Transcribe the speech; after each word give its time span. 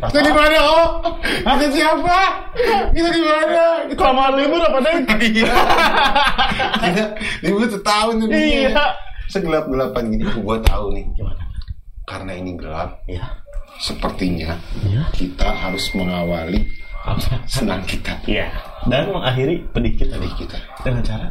Kita 0.00 0.20
di 0.20 0.32
mana, 0.32 0.56
Oh? 0.60 0.88
Kita 1.20 1.66
siapa? 1.68 2.18
Kita 2.90 3.08
di 3.10 3.20
mana? 3.20 3.62
Kita 3.84 3.94
Kelamaan 3.94 4.32
libur 4.34 4.60
apa 4.60 4.78
deh? 4.80 4.94
Iya. 5.30 5.52
Kita 6.80 7.04
libur 7.42 7.66
setahun 7.66 8.16
nih. 8.24 8.70
Iya. 8.70 8.84
Segelap-gelapan 9.28 10.10
gini, 10.10 10.24
gua 10.40 10.56
tahu 10.60 10.90
nih. 10.92 11.04
Gimana? 11.14 11.42
Karena 12.02 12.32
ini 12.34 12.56
gelap, 12.56 12.98
Iya. 13.06 13.22
sepertinya 13.78 14.56
Iya. 14.82 15.02
kita 15.12 15.46
harus 15.46 15.84
mengawali 15.94 16.64
senang 17.46 17.84
kita. 17.84 18.16
Iya. 18.24 18.48
Dan 18.84 19.12
mengakhiri 19.12 19.68
pedih 19.70 19.94
kita 19.94 20.16
Pedih 20.16 20.34
kita. 20.38 20.58
dengan 20.80 21.02
cara 21.04 21.26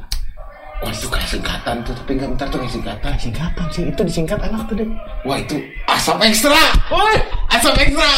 Wah 0.79 0.91
itu 0.95 1.07
kayak 1.11 1.27
singkatan 1.27 1.75
tuh, 1.83 1.91
tapi 1.91 2.11
nggak 2.15 2.29
bentar 2.31 2.47
tuh 2.47 2.59
kayak 2.63 2.71
singkatan. 2.71 3.11
singkatan 3.19 3.65
sih. 3.67 3.83
Itu 3.91 4.01
disingkat 4.07 4.39
enak 4.39 4.63
tuh 4.71 4.75
deh. 4.79 4.87
Wah 5.27 5.37
itu 5.37 5.59
asap 5.91 6.17
ekstra. 6.23 6.61
Woi, 6.87 7.15
Asap 7.51 7.75
ekstra. 7.83 8.09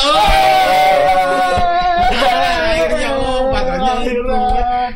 Akhirnya. 3.82 4.42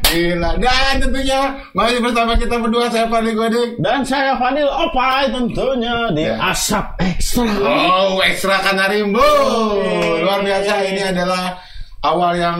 Gila. 0.06 0.50
Dan 0.62 0.94
tentunya 1.02 1.40
masih 1.76 1.98
bersama 2.00 2.34
kita 2.38 2.56
berdua 2.62 2.86
saya 2.88 3.06
Fadli 3.10 3.34
Godik. 3.34 3.70
Dan 3.82 4.02
saya 4.06 4.38
Fadil 4.38 4.70
Opai 4.70 5.28
tentunya 5.34 5.96
di 6.14 6.24
Ya. 6.26 6.38
Asap 6.54 6.86
Ekstra. 7.02 7.46
Oh, 7.46 8.18
ekstra 8.26 8.62
Kanarimbo. 8.66 9.22
Luar 10.26 10.42
biasa 10.42 10.74
ini 10.90 11.02
adalah 11.06 11.54
awal 12.02 12.34
yang 12.38 12.60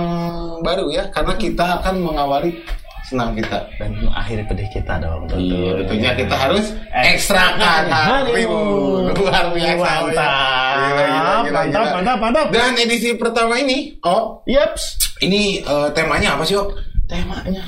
baru 0.62 0.90
ya 0.90 1.06
karena 1.14 1.34
kita 1.38 1.82
akan 1.82 2.02
mengawali 2.02 2.62
senang 3.06 3.38
kita. 3.38 3.60
Dan 3.78 3.92
mengakhiri 4.02 4.44
pedih 4.50 4.70
kita 4.74 4.94
dong 4.98 5.30
tentu. 5.30 5.42
Iya, 5.42 5.72
tentunya 5.86 6.12
kita 6.18 6.36
harus 6.36 6.66
ekstra 6.92 7.56
Kanarimbo. 7.56 9.14
Luar 9.14 9.46
biasa. 9.54 9.78
Mantap. 9.80 10.76
Gila, 10.76 11.04
gila, 11.06 11.42
gila, 11.46 11.62
Mantap, 11.66 11.86
mantap, 11.94 12.18
mantap. 12.20 12.48
Dan 12.50 12.74
edisi 12.76 13.10
pertama 13.16 13.54
ini, 13.62 13.96
oh, 14.04 14.42
Yeps. 14.50 15.16
ini 15.22 15.62
eh, 15.62 15.90
temanya 15.94 16.36
apa 16.36 16.44
sih, 16.44 16.58
Oh? 16.58 16.68
Temanya, 17.06 17.62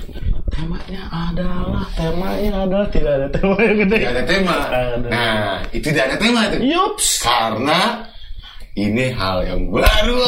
temanya 0.49 1.01
adalah, 1.13 1.85
temanya 1.93 2.65
adalah 2.65 2.87
tidak 2.89 3.13
ada 3.21 3.27
tema 3.29 3.57
yang 3.61 3.77
gede. 3.85 3.97
Tidak 4.01 4.13
ada 4.17 4.25
tema. 4.25 4.55
Nah, 5.13 5.55
itu 5.69 5.87
tidak 5.93 6.05
ada 6.09 6.17
tema 6.17 6.41
tuh. 6.49 6.59
Yups. 6.65 7.07
Karena 7.21 8.01
ini 8.77 9.09
hal 9.09 9.41
yang 9.41 9.73
baru. 9.73 10.21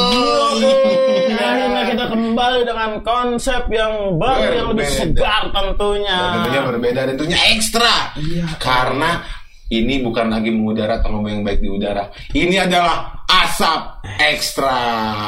Akhirnya 1.38 1.84
kita 1.86 2.06
kembali 2.10 2.62
dengan 2.66 2.92
konsep 3.06 3.62
yang 3.70 4.18
baru 4.18 4.50
yang 4.58 4.68
lebih 4.74 4.90
segar 4.90 5.54
tentunya. 5.54 6.18
Dan 6.18 6.32
tentunya 6.42 6.62
berbeda, 6.66 7.00
tentunya 7.14 7.38
ekstra. 7.54 8.18
Iya. 8.18 8.46
Karena 8.58 9.22
ini 9.70 10.02
bukan 10.02 10.34
lagi 10.34 10.50
mengudara 10.50 10.98
atau 10.98 11.14
ngomong 11.14 11.30
yang 11.30 11.44
baik 11.46 11.62
di 11.62 11.70
udara. 11.70 12.10
Ini 12.34 12.66
adalah 12.66 13.22
asap 13.30 14.02
ekstra. 14.18 14.82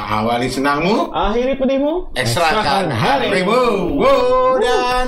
Awali 0.10 0.50
senangmu, 0.50 1.14
Akhiri 1.14 1.54
pedihmu, 1.62 2.18
ekstrakan 2.18 2.90
harimu. 2.90 4.02
Wow, 4.02 4.58
dan 4.58 5.08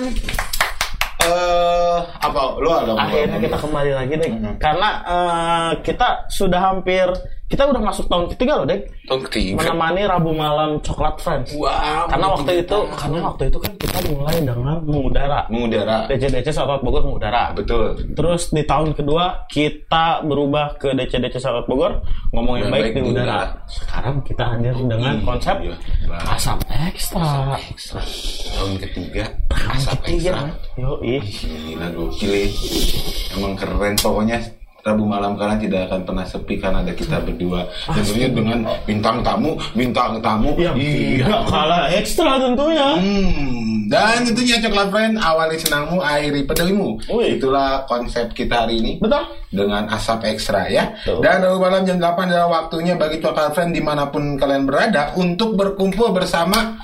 eh 1.25 1.99
apa? 2.21 2.41
Lu 2.61 2.69
ada 2.69 2.93
Akhirnya 2.93 3.41
kita 3.41 3.57
kembali 3.57 3.91
lagi 3.97 4.13
deh, 4.21 4.31
karena 4.61 4.89
eh, 5.01 5.71
kita 5.81 6.29
sudah 6.29 6.61
hampir, 6.61 7.09
kita 7.53 7.69
udah 7.69 7.81
masuk 7.85 8.09
tahun 8.09 8.25
ketiga 8.33 8.57
loh 8.57 8.65
deh, 8.65 8.81
tahun 9.05 9.21
ketiga. 9.29 9.61
menemani 9.61 10.01
Rabu 10.09 10.33
malam 10.33 10.81
Coklat 10.81 11.21
Friends. 11.21 11.53
Wow. 11.53 12.09
Karena 12.09 12.27
waktu 12.33 12.65
itu, 12.65 12.77
karena 12.97 13.17
waktu 13.29 13.43
itu 13.53 13.57
kan 13.61 13.71
kita 13.77 13.97
mulai 14.09 14.37
dengan 14.41 14.81
mengudara. 14.81 15.45
mengudara. 15.53 16.09
DC-DC 16.09 16.49
Sahabat 16.49 16.81
Bogor 16.81 17.05
mengudara. 17.05 17.53
Betul. 17.53 17.93
Terus 18.17 18.49
di 18.49 18.65
tahun 18.65 18.97
kedua 18.97 19.45
kita 19.45 20.25
berubah 20.25 20.81
ke 20.81 20.97
DC-DC 20.97 21.37
Sahabat 21.37 21.69
Bogor 21.69 22.01
ngomong 22.33 22.57
yang 22.57 22.73
baik, 22.73 22.89
baik 22.89 22.93
di 22.97 23.01
udara. 23.05 23.21
udara. 23.21 23.39
Sekarang 23.69 24.15
kita 24.25 24.43
hadir 24.49 24.73
dengan 24.73 25.13
Iya, 25.13 25.21
konsep 25.21 25.55
iya. 25.61 25.75
asap 26.33 26.57
ekstra. 26.89 27.53
Tahun 28.57 28.73
ketiga. 28.81 29.23
Tahun 29.53 29.77
Asap 29.77 29.97
ketiga. 30.01 30.31
ekstra. 30.33 30.81
Yo 30.81 30.91
ih. 31.05 31.21
Gila 31.21 31.87
gokil 31.93 32.31
ya. 32.33 32.47
Emang 33.37 33.53
keren 33.53 33.93
pokoknya 34.01 34.41
Rabu 34.83 35.07
malam 35.07 35.39
kalian 35.39 35.63
tidak 35.63 35.87
akan 35.87 36.03
pernah 36.03 36.25
sepi 36.27 36.59
karena 36.59 36.83
ada 36.83 36.91
kita 36.91 37.23
berdua. 37.23 37.63
Tentunya 37.87 38.27
dengan 38.27 38.67
bintang 38.83 39.23
tamu, 39.23 39.55
bintang 39.71 40.19
tamu. 40.19 40.59
Yang 40.59 40.75
tidak 40.75 41.41
kalah 41.47 41.87
ekstra 41.87 42.35
tentunya. 42.35 42.99
Hmm, 42.99 43.87
dan 43.87 44.27
tentunya 44.27 44.59
coklat 44.59 44.91
friend 44.91 45.15
awali 45.23 45.55
senangmu, 45.55 46.03
akhiri. 46.03 46.43
Wih. 47.07 47.39
Itulah 47.39 47.87
konsep 47.87 48.35
kita 48.35 48.67
hari 48.67 48.83
ini 48.83 48.99
Betul. 48.99 49.23
dengan 49.55 49.87
asap 49.87 50.27
ekstra 50.35 50.67
ya. 50.67 50.91
Betul. 50.99 51.23
Dan 51.23 51.47
Rabu 51.47 51.63
malam 51.63 51.87
jam 51.87 52.03
8 52.03 52.27
adalah 52.27 52.49
waktunya 52.51 52.99
bagi 52.99 53.23
coklat 53.23 53.55
friend 53.55 53.71
di 53.71 53.79
mana 53.79 54.11
pun 54.11 54.35
kalian 54.35 54.67
berada 54.67 55.15
untuk 55.15 55.55
berkumpul 55.55 56.11
bersama 56.11 56.75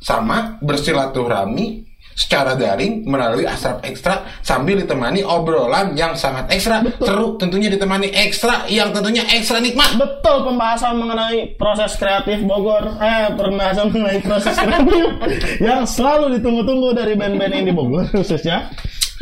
sama 0.00 0.56
bersilaturahmi 0.64 1.91
secara 2.12 2.54
daring 2.54 3.04
melalui 3.08 3.48
asap 3.48 3.82
ekstra 3.88 4.24
sambil 4.44 4.78
ditemani 4.80 5.24
obrolan 5.24 5.96
yang 5.96 6.12
sangat 6.12 6.48
ekstra 6.52 6.84
seru 7.00 7.40
tentunya 7.40 7.72
ditemani 7.72 8.12
ekstra 8.12 8.68
yang 8.68 8.92
tentunya 8.92 9.24
ekstra 9.32 9.58
nikmat. 9.58 9.96
Betul 9.96 10.44
pembahasan 10.46 11.00
mengenai 11.00 11.56
proses 11.56 11.96
kreatif 11.96 12.44
Bogor, 12.44 13.00
eh 13.00 13.32
pembahasan 13.32 13.88
mengenai 13.90 14.20
proses 14.20 14.54
kreatif 14.56 15.06
yang 15.66 15.82
selalu 15.88 16.38
ditunggu-tunggu 16.38 16.92
dari 16.92 17.16
band-band 17.16 17.54
ini 17.64 17.72
Bogor 17.72 18.04
khususnya 18.12 18.68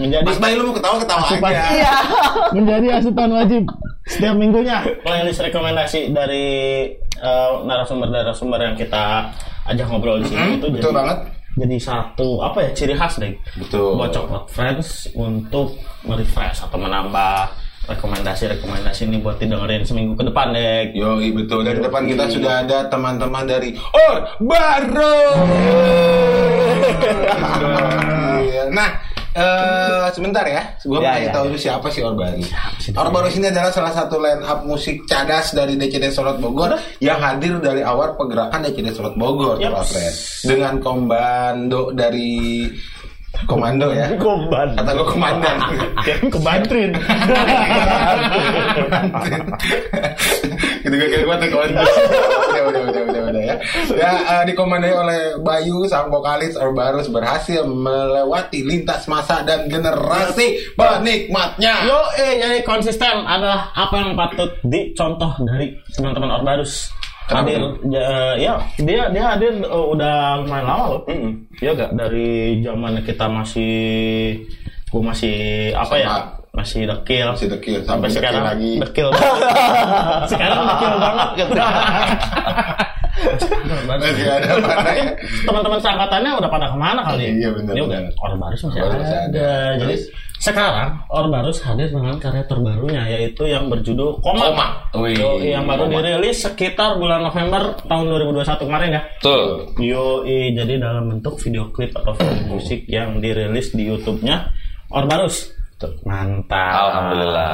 menjadi 0.00 0.24
Mas 0.24 0.40
Bayu 0.40 0.64
lu 0.64 0.72
mau 0.72 0.74
ketawa 0.80 0.96
ketawa 1.04 1.22
asupan 1.28 1.50
aja. 1.52 1.64
Iya. 1.76 1.96
Menjadi 2.56 2.86
asupan 2.96 3.28
wajib 3.36 3.62
setiap 4.08 4.34
minggunya. 4.34 4.80
Playlist 5.04 5.44
rekomendasi 5.44 6.00
dari 6.16 6.46
eh, 7.20 7.50
narasumber-narasumber 7.68 8.60
yang 8.64 8.76
kita 8.80 9.28
ajak 9.68 9.86
ngobrol 9.86 10.18
di 10.24 10.32
sini 10.32 10.40
Hmm, 10.40 10.56
itu 10.56 10.66
betul 10.72 10.90
jadi 10.90 10.98
banget. 11.04 11.18
Jadi 11.58 11.76
satu 11.82 12.38
apa 12.46 12.62
ya 12.62 12.70
ciri 12.70 12.94
khas 12.94 13.18
deh 13.18 13.34
Betul. 13.58 13.98
buat 13.98 14.14
coklat 14.14 14.44
friends 14.50 15.10
untuk 15.18 15.74
merefresh 16.06 16.62
atau 16.62 16.78
menambah 16.78 17.50
rekomendasi-rekomendasi 17.90 19.10
ini 19.10 19.18
buat 19.18 19.42
didengerin 19.42 19.82
seminggu 19.82 20.14
ke 20.14 20.22
depan 20.30 20.54
deh 20.54 20.94
Yo, 20.94 21.18
betul. 21.18 21.66
Dan 21.66 21.82
depan 21.82 22.06
kita 22.06 22.30
sudah 22.30 22.62
ada 22.62 22.86
teman-teman 22.86 23.42
dari 23.48 23.74
Or 23.74 24.30
Baru. 24.38 25.18
Nah, 28.70 29.02
eh 29.32 30.06
sebentar 30.10 30.42
ya. 30.42 30.62
Gue 30.80 30.96
mau 30.96 31.02
Ya, 31.02 31.12
kasih 31.12 31.22
ya, 31.22 31.32
tahu 31.32 31.44
ya. 31.46 31.56
siapa 31.56 31.86
sih 31.88 32.00
Or 32.00 32.14
Baru. 32.14 32.42
sih 32.76 32.91
Or 32.92 33.08
Baru 33.08 33.28
ini 33.28 33.46
adalah 33.46 33.70
salah 33.70 33.92
satu 33.92 34.16
line 34.16 34.42
up 34.42 34.62
musik 34.62 35.04
cadas 35.04 35.50
dari 35.50 35.74
DCD 35.74 36.08
Sorot 36.08 36.36
Bogor 36.36 36.72
yang 36.98 37.18
hadir 37.18 37.58
dari 37.58 37.80
awal 37.80 38.14
pergerakan 38.14 38.64
DCD 38.64 38.91
Sorot 38.91 39.14
Bogor, 39.14 39.62
Friend. 39.84 40.14
Dengan 40.44 40.74
kombando 40.78 41.91
dari 41.91 42.66
komando 43.48 43.92
ya. 43.94 44.10
Komban. 44.16 44.76
Kata 44.76 44.90
gue 44.96 45.06
komandan. 45.08 45.56
Kayak 46.04 46.18
kebantrin. 46.32 46.90
gitu 50.80 50.94
gak 50.96 51.10
kayak 51.12 51.24
gue 51.28 51.36
tuh 51.36 51.48
kawan 51.52 51.70
udah 51.70 52.62
udah 52.66 52.82
udah 52.88 53.02
udah 53.04 53.22
udah 53.30 53.42
ya 53.44 53.56
ya 53.94 54.12
eh, 54.40 54.42
dikomandai 54.48 54.92
oleh 54.92 55.20
Bayu 55.40 55.84
sang 55.86 56.08
vokalis 56.08 56.56
Orbarus 56.56 57.12
berhasil 57.12 57.62
melewati 57.68 58.64
lintas 58.64 59.04
masa 59.06 59.44
dan 59.44 59.68
generasi 59.68 60.74
penikmatnya 60.74 61.84
Yo, 61.84 61.98
eh, 62.16 62.40
jadi 62.40 62.58
konsisten 62.64 63.24
adalah 63.24 63.72
apa 63.76 63.94
yang 64.00 64.12
patut 64.16 64.50
dicontoh 64.64 65.32
dari 65.46 65.72
teman-teman 65.92 66.40
Orbarus. 66.40 66.92
Hadir, 67.30 67.60
ja- 67.86 68.34
ya, 68.34 68.52
dia 68.76 69.02
dia 69.08 69.24
hadir 69.28 69.52
eh, 69.56 69.84
udah 69.86 70.14
lumayan 70.42 70.66
lama 70.66 70.84
loh. 70.88 71.00
Mm-mm. 71.06 71.32
Iya 71.56 71.70
gak 71.72 71.91
dari 71.94 72.30
zaman 72.60 72.98
kita 73.00 73.26
masih, 73.26 73.74
gua 74.88 75.02
masih 75.08 75.36
apa 75.72 75.94
ya, 75.94 76.12
masih 76.50 76.84
dekil. 76.84 77.26
Masih 77.30 77.48
dekil, 77.48 77.78
sampai 77.80 77.86
sampai 77.86 78.08
dekil 78.08 78.18
sekarang 78.18 78.44
lagi. 78.44 78.72
dekil. 78.82 79.08
sekarang 80.32 80.58
dekil 80.64 80.92
banget 80.96 81.28
gitu. 81.36 81.52
Masih 83.86 84.27
ada 84.27 84.50
mana 84.65 84.91
ya? 84.92 85.06
Teman-teman 85.44 85.78
seangkatannya 85.78 86.30
udah 86.41 86.50
pada 86.50 86.66
ke 86.66 86.78
mana 86.78 87.00
kali? 87.04 87.24
Iya, 87.36 87.48
benar. 87.53 87.74
Orbarus 88.16 88.60
masih 88.65 88.80
Orbarus 88.80 89.04
ada. 89.04 89.06
masih 89.06 89.18
ada. 89.28 89.48
Jadi? 89.78 89.97
Sekarang 90.41 91.04
Orbarus 91.13 91.60
hadir 91.60 91.92
dengan 91.92 92.16
karya 92.16 92.48
terbarunya 92.48 93.04
yaitu 93.13 93.45
yang 93.45 93.69
berjudul 93.69 94.25
Koma. 94.25 94.48
Koma. 94.48 94.66
Wih, 95.04 95.13
Yo, 95.13 95.37
yang 95.45 95.69
baru 95.69 95.84
Koma. 95.84 96.01
dirilis 96.01 96.41
sekitar 96.41 96.97
bulan 96.97 97.21
November 97.28 97.77
tahun 97.84 98.09
2021 98.33 98.65
kemarin 98.65 98.97
ya. 98.97 99.03
Betul. 99.21 99.42
Yo, 99.84 100.25
jadi 100.27 100.81
dalam 100.81 101.13
bentuk 101.13 101.37
video 101.45 101.69
klip 101.69 101.92
atau 101.92 102.16
video 102.16 102.57
musik 102.57 102.89
yang 102.89 103.21
dirilis 103.21 103.77
di 103.77 103.84
YouTube-nya 103.84 104.48
Orbarus. 104.89 105.53
Tuh, 105.77 105.92
Mantap. 106.09 106.72
Alhamdulillah. 106.89 107.48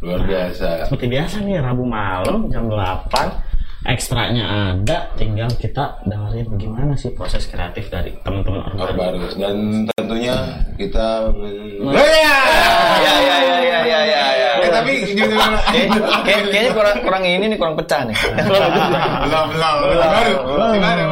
luar 0.00 0.24
biasa 0.24 0.88
Seperti 0.88 1.06
biasa 1.12 1.44
nih 1.44 1.60
Rabu 1.60 1.84
malam 1.84 2.48
jam 2.48 2.66
8 2.72 3.49
ekstranya 3.88 4.76
ada 4.76 5.08
tinggal 5.16 5.48
kita 5.56 6.04
dengerin 6.04 6.52
bagaimana 6.52 6.92
sih 7.00 7.16
proses 7.16 7.48
kreatif 7.48 7.88
dari 7.88 8.12
teman-teman 8.20 8.60
Orbarus. 8.76 8.92
Orbarus 8.92 9.32
dan 9.40 9.56
tentunya 9.96 10.36
kita 10.76 11.32
iya. 11.96 12.36
Ya 13.00 13.14
ya 13.24 13.36
ya 13.40 13.58
ya 13.64 13.80
ya 13.80 14.00
ya 14.04 14.24
ya. 14.36 14.50
Kita 14.60 14.84
tapi 14.84 14.92
Kayaknya 16.28 16.70
kurang 16.76 16.96
kurang 17.00 17.24
ini 17.24 17.44
nih 17.48 17.56
kurang 17.56 17.74
pecah 17.80 18.04
nih. 18.04 18.16
belum 18.48 19.46
belum 19.56 19.76
baru 20.04 20.34
baru 20.76 21.04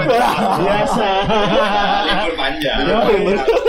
Biasa. 0.60 1.08
Libur 2.04 2.32
panjang. 2.36 2.78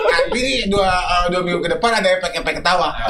Nanti 0.09 0.43
dua 0.67 0.89
eh, 0.91 1.25
dua 1.29 1.41
minggu 1.41 1.61
ke 1.61 1.69
depan 1.71 1.91
ada 1.93 2.09
efek-efek 2.11 2.53
ketawa 2.59 2.89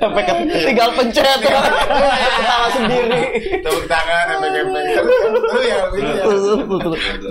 Efek 0.00 0.26
tinggal 0.64 0.88
pencet. 0.94 1.38
Ketawa 1.40 2.68
sendiri. 2.72 3.22
tepuk 3.60 3.84
tangan 3.86 4.26
efek-efek 4.32 4.84
terus 4.90 5.64
ya 5.64 5.78
ini 5.92 6.10
ya. 6.16 6.24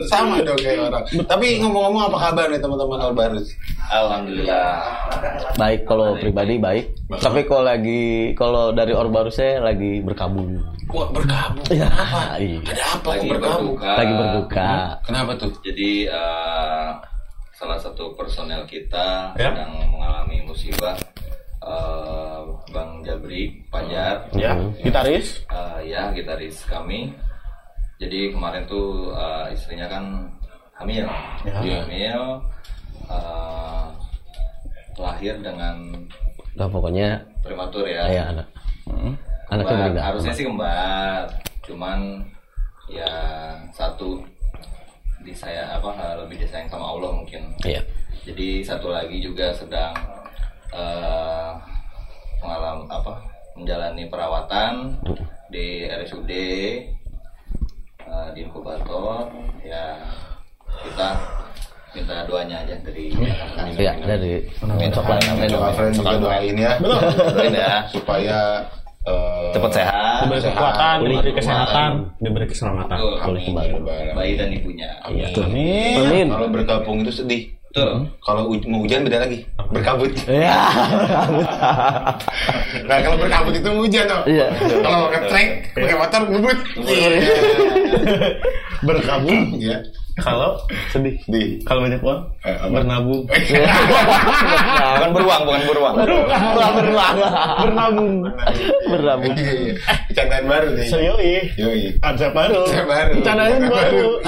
sama 0.08 0.40
dong 0.42 0.58
kayak 0.58 0.86
orang 0.86 1.04
tapi 1.26 1.58
ngomong-ngomong 1.60 2.04
apa 2.08 2.18
kabar 2.22 2.46
nih 2.48 2.60
teman-teman 2.60 3.00
Albarus 3.02 3.48
Alhamdulillah. 3.90 4.70
Baik 5.58 5.82
kalau 5.84 6.14
pribadi 6.14 6.62
baik. 6.62 6.94
Tapi 7.10 7.42
kalau 7.44 7.66
lagi 7.66 8.04
kalau 8.38 8.70
dari 8.70 8.94
Orbarus 8.94 9.34
saya 9.34 9.58
lagi 9.60 9.98
berkabung. 10.00 10.62
wah 10.88 11.10
berkabung 11.10 11.66
Ya, 11.70 11.86
apa 11.86 12.38
iya. 12.38 12.62
ada 12.64 12.84
apa 12.92 13.10
kok 13.10 13.14
Lagi 13.16 13.30
berkabung 13.30 13.74
berbuka. 13.74 13.92
Lagi 13.94 14.14
berbuka. 14.14 14.70
kenapa 15.04 15.32
tuh 15.36 15.52
Jadi 15.62 15.79
eh, 16.06 16.90
salah 17.52 17.76
satu 17.76 18.16
personel 18.16 18.64
kita 18.64 19.36
Ya. 19.36 19.52
sedang 19.52 19.72
mengalami 19.90 20.44
musibah. 20.44 20.96
Eh, 21.60 22.40
Bang 22.72 23.04
Jabri 23.04 23.52
Pajar, 23.68 24.31
Ya, 24.31 24.56
gitaris. 24.80 25.44
eh, 25.46 25.92
ya 25.92 26.10
gitaris 26.10 26.64
kami. 26.66 27.12
Jadi 28.00 28.31
kemarin 28.31 28.64
tuh 28.64 29.12
eh, 29.12 29.52
istrinya 29.52 29.86
kan 29.86 30.04
hamil, 30.74 31.04
Ya. 31.44 31.84
hamil, 31.84 32.22
eh, 33.06 33.86
lahir 34.96 35.36
dengan 35.40 35.76
Nah, 36.56 36.68
pokoknya 36.68 37.20
prematur 37.40 37.84
ya. 37.84 38.04
ya 38.08 38.24
anak. 38.30 38.48
Anaknya 39.50 39.64
Kembar. 39.66 39.80
meninggal. 39.81 40.04
Harusnya 40.06 40.34
sih 40.34 40.46
kembar, 40.46 41.24
cuman 41.62 42.00
ya 42.88 43.12
satu 43.72 44.20
di 45.19 45.33
saya 45.36 45.68
apa 45.75 45.92
lebih 46.24 46.39
disayang 46.39 46.69
sama 46.71 46.95
Allah 46.95 47.12
mungkin. 47.13 47.44
Iya. 47.63 47.81
Jadi 48.24 48.63
satu 48.63 48.92
lagi 48.92 49.19
juga 49.19 49.51
sedang 49.51 49.94
eh 50.69 51.51
mengalami 52.39 52.86
apa 52.88 53.13
menjalani 53.57 54.04
perawatan 54.07 54.95
di 55.51 55.83
RSUD 55.86 56.31
eh, 56.31 58.30
di 58.36 58.39
inkubator. 58.44 59.27
Ya 59.66 59.98
kita 60.86 61.10
minta 61.89 62.21
doanya 62.30 62.62
aja 62.63 62.77
dari 62.86 63.10
Iya, 63.75 63.98
dari 64.00 64.45
coklat. 64.94 65.19
amin. 65.25 65.50
Coba 65.50 65.69
friend 65.74 65.94
juga 65.98 66.16
doain 66.21 66.56
ya. 66.56 66.74
Doain 66.80 67.54
ya. 67.54 67.75
Supaya 67.89 68.38
eh, 69.06 69.51
cepat 69.51 69.72
sehat 69.72 69.94
Diberi 70.19 70.42
kekuatan, 70.44 70.96
diberi 71.00 71.31
kesehatan, 71.31 71.92
diberi 72.19 72.46
keselamatan. 72.46 72.98
Amin. 73.24 73.40
kembali. 73.48 73.72
bayi 74.12 74.36
dan 74.36 74.51
ibunya 74.51 74.90
Amin. 75.00 75.31
Amin. 75.31 75.96
Amin. 75.96 76.28
Kalau 76.28 76.48
bergabung 76.51 76.98
itu 77.01 77.12
sedih. 77.13 77.48
Betul. 77.69 78.10
Kalau 78.19 78.50
huj- 78.50 78.66
mau 78.66 78.81
hujan 78.81 79.06
beda 79.06 79.22
lagi. 79.22 79.46
Berkabut. 79.69 80.10
Ya. 80.25 80.57
Nah 82.90 82.98
kalau 83.01 83.18
berkabut 83.22 83.54
itu 83.54 83.69
hujan 83.69 84.06
dong. 84.10 84.24
Iya. 84.25 84.50
Kalau 84.57 85.10
ngetrek 85.10 85.48
pakai 85.72 85.95
motor 85.95 86.22
ngebut. 86.25 86.57
Berkabung. 88.81 89.42
Iya. 89.56 89.78
Kalau 90.19 90.51
sedih. 90.89 91.16
Di. 91.25 91.60
Kalau 91.62 91.81
banyak 91.81 92.00
uang, 92.00 92.21
Eh, 92.42 92.56
apa? 92.56 92.71
bernabung. 92.71 93.24
Nah, 94.80 94.95
bukan 94.95 95.12
beruang, 95.13 95.42
bukan 95.44 95.62
beruang. 95.66 95.95
Beruang, 95.98 96.74
beruang. 96.75 97.16
Bernabung. 97.60 98.13
Bernabung. 98.86 99.33
Iya, 99.36 99.51
iya. 99.54 99.74
Candaan 100.12 100.45
baru 100.45 100.68
nih. 100.74 100.88
Serioi. 100.88 101.33
Yoi. 101.56 101.81
Konsep 102.00 102.31
baru. 102.31 102.63
Konsep 102.63 102.86
baru. 102.86 103.13
Baru. 103.69 104.10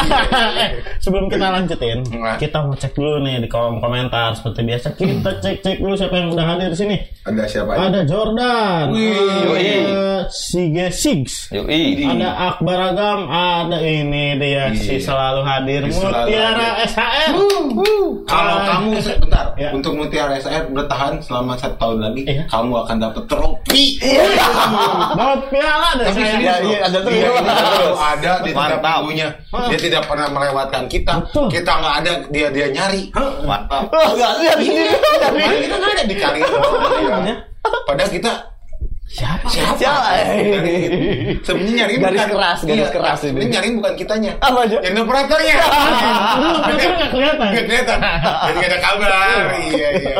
Eh, 0.54 0.70
Sebelum 1.00 1.26
kita 1.28 1.48
lanjutin, 1.50 2.04
Nah. 2.12 2.36
kita 2.36 2.62
mau 2.62 2.74
cek 2.74 2.94
dulu 2.94 3.22
nih 3.22 3.40
di 3.40 3.48
kolom 3.48 3.80
komentar 3.80 4.34
seperti 4.34 4.62
biasa. 4.62 4.88
Kita 4.94 5.32
cek-cek 5.40 5.78
dulu 5.78 5.96
siapa 5.96 6.14
yang 6.14 6.30
udah 6.30 6.46
hadir 6.48 6.70
di 6.70 6.78
sini. 6.78 6.98
Ada 7.24 7.44
siapa? 7.48 7.72
Ada 7.74 8.00
Jordan, 8.04 8.86
ada 8.92 10.30
Sige 10.30 10.88
Sigs, 10.92 11.50
Yoi. 11.50 12.04
ada 12.04 12.30
Akbar 12.52 12.94
Agam, 12.94 13.26
ada 13.26 13.78
ini 13.80 14.38
dia 14.38 14.70
si 14.74 14.98
Iya. 14.98 15.04
selalu 15.04 15.42
hadir 15.42 15.81
Si 15.84 15.92
selalu 15.94 16.28
Mutiara 16.28 16.50
hadir. 16.52 16.88
SHR. 16.88 17.32
Kalau 18.24 18.56
kamu 18.62 18.90
sebentar 19.00 19.46
Ya. 19.54 19.70
untuk 19.72 19.94
Mutiara 19.94 20.34
SR 20.36 20.64
bertahan 20.70 21.14
selama 21.20 21.54
satu 21.56 21.76
tahun 21.78 21.98
lagi, 22.02 22.22
Iya. 22.26 22.44
kamu 22.48 22.74
akan 22.78 22.98
dapat 23.00 23.24
trofi. 23.26 23.86
Bawa 25.12 25.36
piala 25.48 25.90
deh 25.96 26.06
Tapi 26.08 26.18
saya. 26.18 26.32
serius 26.32 26.42
Iya, 26.42 26.56
iya, 26.64 26.80
ada 26.84 26.98
terus. 27.00 27.14
Dia 27.14 27.30
ada 27.94 28.32
di 28.40 28.52
tiap 28.52 28.82
minggunya. 28.82 29.28
Dia 29.68 29.80
tidak 29.80 30.04
pernah 30.06 30.28
melewatkan 30.30 30.84
kita. 30.88 31.14
Betul. 31.22 31.48
Kita 31.50 31.72
nggak 31.74 31.96
ada, 32.02 32.12
dia 32.30 32.48
dia 32.50 32.68
nyari. 32.70 33.04
Mantap. 33.44 33.84
Enggak 33.92 34.32
lihat 34.40 34.58
sendiri. 34.58 34.96
Kita 35.62 35.76
nggak 35.76 35.92
ada 35.92 36.04
dicari. 36.06 36.40
Padahal 37.62 38.10
kita 38.10 38.32
Siapa? 39.22 39.46
siapa? 39.54 39.78
Siapa? 39.78 40.10
Sebenarnya 41.46 41.74
nyari 41.86 41.94
Garis 42.02 42.18
bukan 42.18 42.30
keras, 42.34 42.60
garis 42.66 42.82
Iya, 42.82 42.88
keras 42.90 43.20
ini. 43.22 43.30
Sebenarnya 43.30 43.52
nyari 43.54 43.68
bukan 43.78 43.94
kitanya. 43.94 44.32
Apa 44.42 44.60
aja? 44.66 44.78
Yang 44.82 44.96
operatornya. 45.06 45.56
Operator 46.58 46.90
nggak 46.98 47.10
kelihatan. 47.14 47.50
Nggak 47.54 47.66
kelihatan. 47.70 48.00
Jadi 48.02 48.56
nggak 48.58 48.70
ada 48.74 48.80
kabar. 48.82 49.44
Iya 49.62 49.70
iya. 49.70 49.90
iya. 49.94 50.16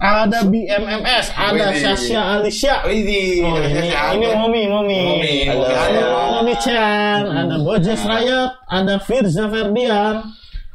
Ada 0.00 0.38
BMMS, 0.48 1.26
ada. 1.36 1.66
Sasha 1.76 2.40
Alicia. 2.40 2.74
Oh, 2.86 2.88
ini, 2.88 3.44
ini 3.92 4.26
Momi, 4.32 4.62
Momi. 4.64 5.02
Ada 5.50 6.02
Momi 6.40 6.54
Chan, 6.56 7.20
ada 7.28 7.56
Bojes 7.60 8.00
Riot, 8.08 8.50
ada 8.64 8.96
Firza 9.04 9.44
Ferdian, 9.52 10.24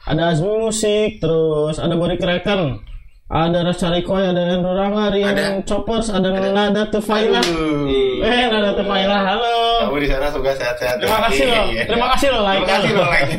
ada 0.05 0.21
Azmi 0.29 0.61
Musik, 0.61 1.17
terus 1.17 1.81
ada 1.81 1.97
Bori 1.97 2.21
Kraken, 2.21 2.85
ada 3.25 3.65
Rasha 3.65 3.89
Rikoy, 3.89 4.21
ada 4.21 4.53
Andrew 4.53 4.77
Ada. 4.77 5.65
Choppers, 5.65 6.13
ada 6.13 6.29
Nada 6.29 6.85
Tefaila. 6.93 7.41
Aduh. 7.41 8.21
Eh, 8.21 8.45
Nada 8.53 8.77
Tefaila, 8.77 9.17
halo. 9.17 9.57
Kamu 9.89 9.97
di 9.97 10.05
sana 10.05 10.29
semoga 10.29 10.53
sehat-sehat. 10.53 11.01
Terima 11.01 11.19
kasih 11.25 11.45
loh, 11.49 11.65
Iya. 11.73 11.83
terima 11.89 12.07
kasih 12.13 12.27
loh 12.29 12.41
like. 12.45 12.61
Terima 12.61 12.77
kasih 12.77 12.93
loh 12.93 13.07
like. 13.09 13.29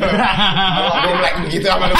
Yang 1.07 1.19
like 1.23 1.37
begitu 1.47 1.65
sama 1.71 1.85
lu. 1.87 1.95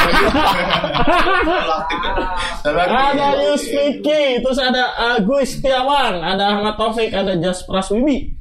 Ada 2.68 3.28
Yusmiki, 3.48 4.24
terus 4.44 4.60
ada 4.60 4.84
Agus 5.16 5.56
Setiawan, 5.56 6.20
ada 6.20 6.44
Ahmad 6.60 6.76
Taufik, 6.76 7.16
ada 7.16 7.40
Jas 7.40 7.64
Praswibi. 7.64 8.36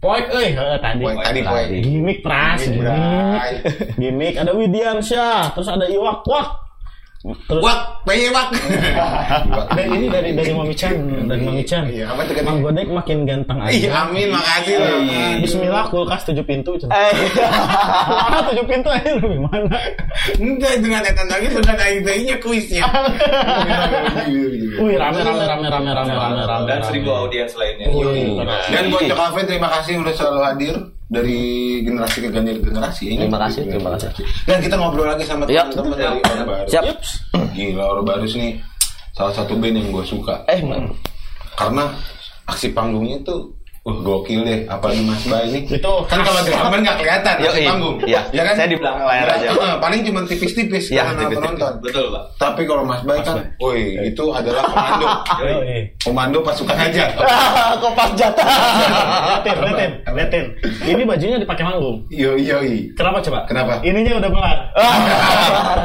Poik, 0.00 0.24
eh 0.32 0.56
eh, 0.56 0.78
tadi. 0.80 1.04
Poin 1.04 1.20
tadi 1.20 1.40
poin. 1.44 1.68
Gimik 1.68 2.24
Pras. 2.24 2.64
Gimik, 4.00 4.34
ada 4.40 4.56
Widiansyah, 4.56 5.52
terus 5.52 5.68
ada 5.68 5.84
Iwak 5.84 6.24
Wak. 6.24 6.65
Terus 7.26 7.58
Wak, 7.58 8.06
bayi 8.06 8.30
wak. 8.30 8.54
ada 9.74 9.82
ini 9.82 10.06
dari 10.06 10.30
dari 10.30 10.54
Mami 10.54 10.74
Chan, 10.78 10.94
dari 11.26 11.42
Mami 11.42 11.66
Chan. 11.66 11.90
Iya, 11.90 12.14
apa 12.14 12.22
tuh 12.22 12.38
kan? 12.38 12.44
Mang 12.46 12.62
Godek 12.62 12.86
makin 12.86 13.26
ganteng 13.26 13.58
aja. 13.58 13.74
Iya, 13.74 13.90
amin, 14.06 14.28
makasih 14.30 14.74
loh. 14.78 14.98
Bismillah 15.42 15.84
kulkas 15.90 16.22
tujuh 16.22 16.46
pintu. 16.46 16.78
Chan. 16.78 16.86
Eh, 16.94 17.12
Wah, 18.30 18.46
tujuh 18.46 18.66
pintu 18.70 18.88
aja 18.94 19.10
lu 19.18 19.26
gimana? 19.26 19.74
Enggak, 20.38 20.72
dengan 20.78 21.02
datang 21.02 21.26
lagi 21.26 21.46
dengan 21.50 21.76
ID-nya 21.82 22.36
kuisnya. 22.38 22.86
Wih, 24.78 24.94
rame 24.94 25.20
rame 25.26 25.44
rame 25.50 25.66
rame 25.66 25.90
rame 25.90 26.12
rame 26.14 26.42
rame. 26.46 26.64
Dan 26.70 26.78
rame. 26.78 26.86
seribu 26.86 27.10
audiens 27.10 27.52
lainnya. 27.58 27.90
Dan 28.70 28.94
buat 28.94 29.02
Cok 29.02 29.18
Alvin, 29.18 29.44
terima 29.50 29.68
kasih 29.74 29.98
udah 29.98 30.14
selalu 30.14 30.40
hadir 30.46 30.74
dari 31.06 31.38
generasi 31.86 32.18
ke 32.18 32.28
generasi. 32.34 33.14
Ini 33.14 33.30
Terima 33.30 33.40
kasih, 33.46 33.62
terima 33.66 33.90
kasih. 33.94 34.10
Dan 34.42 34.58
kita 34.58 34.74
ngobrol 34.74 35.06
lagi 35.06 35.22
sama 35.22 35.46
teman-teman 35.46 35.94
dari 35.94 36.18
Orang 36.18 36.46
Baru. 36.50 36.66
Siap. 36.66 36.84
Gila, 37.54 37.84
Orang 37.94 38.06
Baru 38.06 38.26
nih 38.26 38.58
salah 39.14 39.32
satu 39.32 39.54
band 39.54 39.78
yang 39.78 39.88
gue 39.94 40.04
suka. 40.04 40.42
Eh, 40.50 40.60
man. 40.66 40.90
Karena 41.54 41.88
aksi 42.50 42.74
panggungnya 42.74 43.22
tuh 43.22 43.54
Uh, 43.86 44.02
gokil 44.02 44.42
deh, 44.42 44.66
apalagi 44.66 44.98
Mas 45.06 45.22
Bay 45.30 45.46
ini. 45.46 45.60
Itu 45.78 45.92
kan 46.10 46.18
kalau 46.26 46.42
drummer 46.42 46.82
nggak 46.82 46.98
kelihatan 46.98 47.34
Yo, 47.38 47.54
aksi 47.54 47.60
iya. 47.62 47.70
panggung. 47.70 47.96
Iya. 48.02 48.20
Ya 48.34 48.42
kan? 48.42 48.54
Saya 48.58 48.66
di 48.66 48.78
belakang 48.82 49.06
layar 49.06 49.28
aja. 49.30 49.46
Heeh, 49.54 49.74
paling 49.78 50.00
cuma 50.02 50.20
tipis-tipis 50.26 50.84
Iya, 50.90 51.06
karena 51.06 51.22
tipis-tipis. 51.22 51.38
penonton. 51.54 51.72
Betul, 51.86 52.04
Pak. 52.10 52.22
Tapi 52.34 52.62
kalau 52.66 52.82
Mas 52.82 53.02
Bay 53.06 53.22
kan, 53.22 53.38
woi, 53.62 53.94
itu 54.10 54.24
adalah 54.34 54.62
komando. 54.66 55.06
Komando 56.02 56.38
pasukan 56.42 56.74
aja. 56.74 57.04
Kopas 57.78 58.10
jatah. 58.18 58.46
Liatin, 59.46 59.54
liatin, 59.54 59.90
liatin. 60.18 60.44
Ini 60.82 61.02
bajunya 61.06 61.38
dipakai 61.38 61.62
manggung. 61.62 62.02
Yo 62.10 62.34
yo 62.34 62.58
yo. 62.66 62.90
Kenapa 62.98 63.22
coba? 63.22 63.46
Kenapa? 63.46 63.78
Ininya 63.86 64.18
udah 64.18 64.30
melar. 64.34 64.58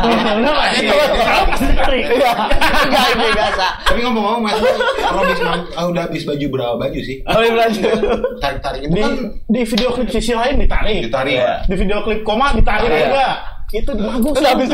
Kenapa? 0.10 0.64
Iya. 0.74 0.94
Kenapa 1.06 1.44
pasti 1.54 1.74
tarik? 1.78 2.04
Enggak 2.18 3.06
ini 3.14 3.26
biasa. 3.30 3.66
Tapi 3.86 4.00
ngomong-ngomong 4.10 4.42
Mas, 4.42 4.58
kalau 4.98 5.22
habis 5.22 5.40
ah, 5.78 5.86
udah 5.86 6.02
habis 6.10 6.26
baju 6.26 6.46
berapa 6.50 6.76
baju 6.82 7.00
sih? 7.06 7.22
Oh, 7.30 7.46
ini 7.46 7.54
lanjut. 7.54 7.91
Tarik-tarik 8.38 8.82
itu 8.82 8.92
Di 8.92 9.02
kan 9.02 9.14
di 9.46 9.62
video 9.64 9.90
klip 9.92 10.10
sisi 10.10 10.34
lain 10.34 10.56
ditarik. 10.58 11.00
ditarik. 11.06 11.36
Iya. 11.36 11.54
Di 11.64 11.76
video 11.76 11.98
klip 12.02 12.22
koma 12.22 12.52
ditarik 12.52 12.88
Iya. 12.88 13.00
juga. 13.06 13.28
Itu 13.72 13.92
bagus. 13.96 14.34
Udah 14.36 14.52
habis. 14.52 14.70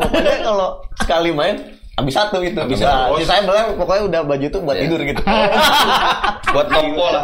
Pokoknya 0.00 0.36
kalau 0.42 0.68
sekali 0.96 1.30
main 1.30 1.56
Habis 1.94 2.10
satu 2.12 2.42
itu. 2.42 2.58
Habis 2.58 2.82
Udah, 2.82 3.06
satu, 3.06 3.14
oh. 3.14 3.22
saya 3.22 3.40
bilang 3.46 3.66
pokoknya 3.78 4.02
udah 4.04 4.20
baju 4.26 4.46
tuh 4.48 4.60
buat 4.60 4.74
Iya. 4.74 4.82
tidur 4.82 5.00
gitu. 5.04 5.22
buat 6.54 6.66
topo 6.66 7.04
lah 7.06 7.22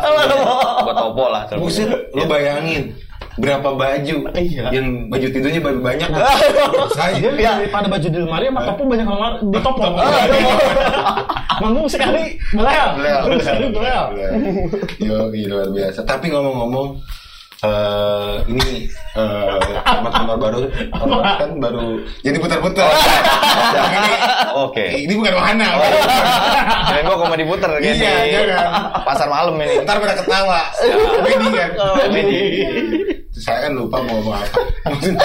buat 0.82 0.96
topo 0.96 1.25
lah 1.26 1.42
Buset, 1.54 1.87
lu 2.10 2.22
bayangin 2.26 2.94
berapa 3.37 3.68
baju 3.70 4.16
Iya. 4.32 4.64
yang 4.72 5.06
baju 5.06 5.26
tidurnya 5.28 5.60
baru 5.60 5.78
banyak 5.78 6.08
saya 6.99 7.14
Dia 7.30 7.60
daripada 7.60 7.87
baju 7.87 8.06
di 8.06 8.18
lemari 8.18 8.46
sama 8.49 8.60
topo 8.64 8.82
banyak 8.84 9.06
lemari 9.06 9.37
di 9.44 9.58
topo. 9.60 9.82
Manggung 11.60 11.87
sekali 11.87 12.25
belel. 12.50 12.88
Sekali 13.38 13.66
belel. 13.68 14.04
Yo, 14.99 15.28
luar 15.28 15.68
biasa. 15.68 16.00
Tapi 16.02 16.32
ngomong-ngomong, 16.32 16.96
eh 17.60 18.34
ini 18.49 18.88
eh 19.12 19.60
teman-teman 19.84 20.37
baru 20.40 20.60
orang 20.96 21.37
kan 21.37 21.50
baru 21.60 22.00
jadi 22.25 22.40
putar-putar. 22.40 22.88
Yang 23.70 23.92
ini, 23.92 24.12
oke 24.56 24.84
ini 24.96 25.12
bukan 25.12 25.32
wahana. 25.37 25.68
kalian 26.88 27.04
gua 27.04 27.18
komedi 27.20 27.44
puter 27.44 27.70
kayak 27.76 27.84
Iya, 27.84 28.12
di 28.16 28.30
jangan. 28.49 29.04
pasar 29.04 29.28
malam 29.28 29.54
ini 29.60 29.84
Ntar 29.84 30.00
pada 30.00 30.14
ketawa. 30.16 30.60
Komedi 31.20 31.49
kan. 31.52 31.70
Komedi. 31.76 32.40
Saya 33.40 33.59
kan 33.62 33.73
lupa 33.73 33.97
mau 33.99 34.14
ngomong 34.14 34.37
apa. 34.37 34.59
Maksudnya, 34.90 35.25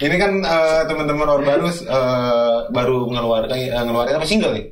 ini 0.00 0.16
kan 0.16 0.32
eh, 0.38 0.82
teman-teman 0.84 1.28
Orbarus 1.30 1.80
eh, 1.80 2.58
baru 2.68 3.06
ngeluarkan 3.08 3.54
eh, 3.54 3.78
ngeluarin 3.80 4.14
apa 4.14 4.26
single 4.26 4.52
nih? 4.52 4.66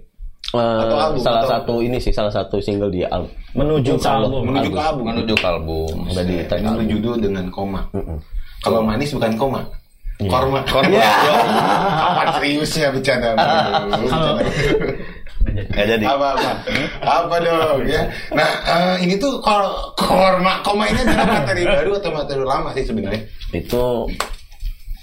Eh, 0.50 0.58
Atau 0.58 0.96
album, 0.98 1.20
salah 1.20 1.40
atau- 1.40 1.52
satu 1.56 1.74
ini 1.78 1.96
sih 1.96 2.10
salah 2.10 2.28
satu 2.28 2.58
single 2.58 2.90
di 2.90 3.02
album. 3.02 3.30
Menuju 3.52 3.94
ke 3.94 4.08
album. 4.08 4.42
Menuju 4.44 4.68
ke 4.68 4.80
album. 4.80 5.04
menuju 5.06 5.34
ke 5.34 5.46
album 5.46 5.94
Udah 6.06 6.24
di 6.24 6.36
tag 6.44 6.58
album. 6.60 6.78
berjudul 6.80 7.16
dengan 7.20 7.44
koma. 7.48 7.86
Mm-mm. 7.90 8.18
Kalau 8.60 8.82
manis 8.82 9.10
bukan 9.10 9.32
koma. 9.36 9.62
Korma. 10.20 10.60
Korma. 10.66 11.00
Apa 12.12 12.36
seriusnya 12.36 12.90
bercanda? 12.94 13.32
Kalau- 13.32 14.42
nggak 15.40 15.86
jadi 15.88 16.04
apa 16.06 16.26
apa 16.32 16.50
apa 17.00 17.34
dong 17.40 17.80
ya 17.84 18.02
nah 18.30 18.50
eh, 18.62 18.94
ini 19.02 19.16
tuh 19.16 19.40
kalau 19.40 19.72
korma 19.94 20.60
koma 20.60 20.84
ini 20.86 21.00
adalah 21.00 21.40
materi 21.40 21.64
baru 21.64 21.96
atau 21.96 22.10
materi 22.12 22.42
lama 22.42 22.68
sih 22.70 22.84
sebenarnya 22.84 23.22
Itu 23.50 24.06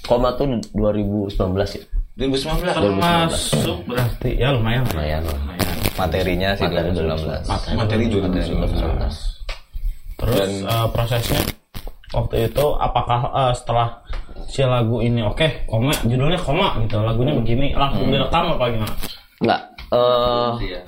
koma 0.02 0.32
tuh 0.34 0.48
2019 0.72 1.36
ya. 1.68 1.84
2019 2.16 2.64
Termasuk 2.72 3.78
berarti 3.84 4.30
ya 4.34 4.50
lumayan. 4.50 4.82
lah. 4.84 4.94
Lumayan 4.96 5.22
lah. 5.22 5.40
materinya 5.98 6.50
sih 6.54 6.64
Materi 6.64 6.90
2019 6.96 7.76
materi 7.76 8.04
2019 8.08 9.38
Terus 10.16 10.38
Dan- 10.38 10.66
eh, 10.66 10.88
prosesnya 10.90 11.42
waktu 12.10 12.48
itu 12.48 12.66
apakah 12.74 13.20
eh, 13.28 13.54
setelah 13.54 13.90
si 14.48 14.64
lagu 14.64 14.98
ini 15.00 15.20
oke 15.20 15.68
koma 15.68 15.92
judulnya 16.02 16.40
koma 16.40 16.80
gitu 16.80 16.98
lagunya 16.98 17.36
begini 17.36 17.76
langsung 17.76 18.08
direkam 18.08 18.56
apa 18.56 18.66
gimana? 18.70 18.96
Enggak. 19.38 19.62
Eh 19.88 20.52
Iya. 20.62 20.82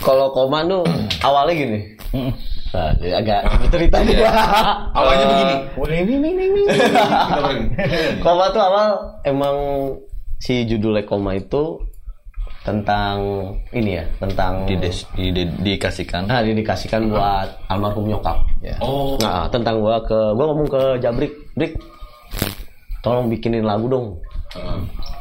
kalau 0.00 0.28
koma 0.30 0.64
tuh 0.64 0.84
awalnya 1.20 1.54
gini. 1.54 1.78
Mm. 2.12 2.32
Nah, 2.74 2.90
jadi 2.98 3.12
agak 3.14 3.40
cerita 3.70 3.96
dia. 4.02 4.26
awalnya 4.98 5.26
begini 5.28 5.54
Eh, 7.78 8.10
koma 8.24 8.50
tuh 8.50 8.60
awal 8.60 8.88
emang 9.22 9.56
si 10.36 10.64
judulnya 10.64 11.04
koma 11.04 11.34
itu 11.34 11.78
tentang 12.64 13.20
ini 13.70 14.00
ya, 14.00 14.04
tentang 14.18 14.64
di, 14.64 14.74
di, 14.80 14.90
di, 15.30 15.42
dikasihkan 15.62 16.24
Nah, 16.24 16.40
didikasihkan 16.40 17.12
buat 17.12 17.48
almarhum 17.68 18.08
nyokap. 18.08 18.40
ya. 18.58 18.72
oh 18.80 19.20
Nah, 19.20 19.44
tentang 19.48 19.78
gua 19.78 20.00
ke 20.00 20.16
gua 20.32 20.44
ngomong 20.48 20.68
ke 20.68 20.82
Jabrik, 20.98 21.32
Brik, 21.52 21.76
tolong 23.00 23.28
bikinin 23.28 23.62
lagu 23.62 23.84
dong. 23.86 24.06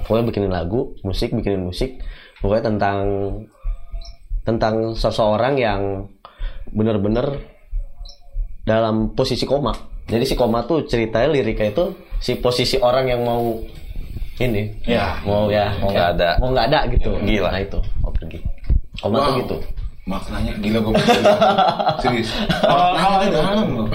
Pokoknya 0.04 0.24
bikinin 0.26 0.52
lagu, 0.52 0.96
musik, 1.04 1.36
bikinin 1.36 1.68
musik. 1.68 2.00
Pokoknya 2.44 2.64
tentang 2.68 3.00
tentang 4.44 4.76
seseorang 4.92 5.56
yang 5.56 5.82
bener-bener 6.70 7.40
dalam 8.62 9.12
posisi 9.12 9.44
koma. 9.44 9.72
Jadi 10.04 10.24
si 10.26 10.36
koma 10.36 10.64
tuh 10.64 10.84
ceritanya 10.84 11.32
liriknya 11.32 11.72
itu 11.72 11.86
si 12.20 12.36
posisi 12.36 12.76
orang 12.78 13.08
yang 13.08 13.24
mau 13.24 13.56
ini, 14.36 14.76
Ya. 14.84 15.16
mau 15.24 15.48
ya, 15.48 15.72
mau 15.78 15.88
Nggak 15.88 16.08
ada. 16.12 16.30
mau 16.38 16.50
nggak 16.52 16.68
ada 16.68 16.80
gitu. 16.90 17.12
Gila. 17.18 17.50
Nah 17.50 17.62
itu, 17.62 17.80
mau 17.98 18.12
pergi. 18.12 18.40
Koma 18.98 19.16
tuh 19.16 19.24
Wow. 19.26 19.40
gitu. 19.40 19.58
maknanya 20.04 20.52
gila 20.60 20.84
gue 20.84 21.00
serius 22.04 22.36
maknanya 22.62 23.28
dalam 23.32 23.68
loh 23.72 23.88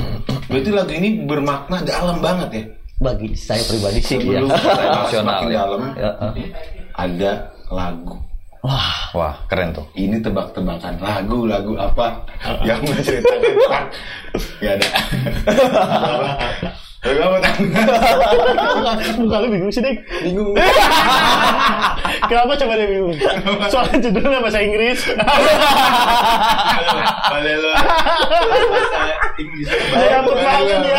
berarti 0.48 0.70
lagu 0.72 0.92
ini 0.94 1.20
bermakna 1.22 1.84
dalam 1.84 2.16
banget 2.18 2.48
ya 2.48 2.64
Bagi 2.98 3.28
saya 3.36 3.60
pribadi 3.62 4.00
sih 4.00 4.16
ya. 4.16 4.40
sebelum 4.40 4.48
emosional 4.88 5.04
semakin 5.12 5.46
ya. 5.46 5.56
dalam 5.60 5.82
Ya, 5.92 6.10
ada 6.96 7.32
lagu 7.68 8.16
Wah, 8.58 9.14
wah 9.14 9.34
keren 9.46 9.70
tuh. 9.70 9.86
Ini 9.94 10.18
tebak-tebakan 10.18 10.98
lagu-lagu 10.98 11.78
apa? 11.78 12.26
Yang 12.66 12.80
menceritakan 12.90 13.38
tentang 13.38 13.84
nggak 14.58 14.72
ada. 14.74 14.88
Gak 16.98 17.14
mau 17.30 17.38
tahu 17.38 17.62
Bukan 19.22 19.38
lu 19.38 19.48
bingung 19.54 19.70
sih, 19.70 19.78
Dik. 19.78 20.02
bingung. 20.26 20.50
Kenapa 22.26 22.58
coba 22.58 22.74
dia 22.74 22.90
bingung? 22.90 23.14
Soalnya 23.70 23.98
judulnya 24.02 24.42
bahasa 24.42 24.58
Inggris. 24.58 25.06
Boleh 27.30 27.54
lo 27.54 27.70
Saya 29.94 30.08
takut 30.18 30.36
banget 30.42 30.82
ya. 30.82 30.98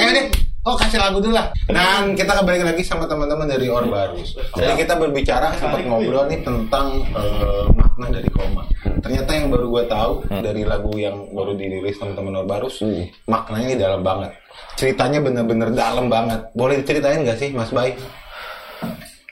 Eh 0.00 0.10
deh, 0.16 0.26
oh 0.62 0.74
kasih 0.78 0.98
lagu 1.02 1.18
dulu 1.18 1.34
lah. 1.34 1.50
Dan 1.66 2.14
kita 2.14 2.38
kembali 2.38 2.62
lagi 2.62 2.82
sama 2.86 3.10
teman-teman 3.10 3.50
dari 3.50 3.66
Orbarus. 3.66 4.38
Jadi 4.54 4.72
kita 4.78 4.94
berbicara 4.94 5.58
sempat 5.58 5.82
ngobrol 5.82 6.30
nih 6.30 6.40
tentang 6.46 7.02
eh, 7.02 7.66
makna 7.74 8.06
dari 8.14 8.30
koma. 8.30 8.62
Ternyata 9.02 9.30
yang 9.34 9.50
baru 9.50 9.66
gue 9.68 9.84
tahu 9.90 10.12
dari 10.30 10.62
lagu 10.62 10.94
yang 10.94 11.34
baru 11.34 11.58
dirilis 11.58 11.98
teman-teman 11.98 12.46
Orbarus, 12.46 12.78
maknanya 13.26 13.66
ini 13.66 13.76
dalam 13.76 14.00
banget. 14.06 14.30
Ceritanya 14.78 15.18
bener-bener 15.18 15.74
dalam 15.74 16.06
banget. 16.06 16.46
Boleh 16.54 16.78
diceritain 16.78 17.26
nggak 17.26 17.38
sih, 17.38 17.50
Mas 17.50 17.74
Bay? 17.74 17.98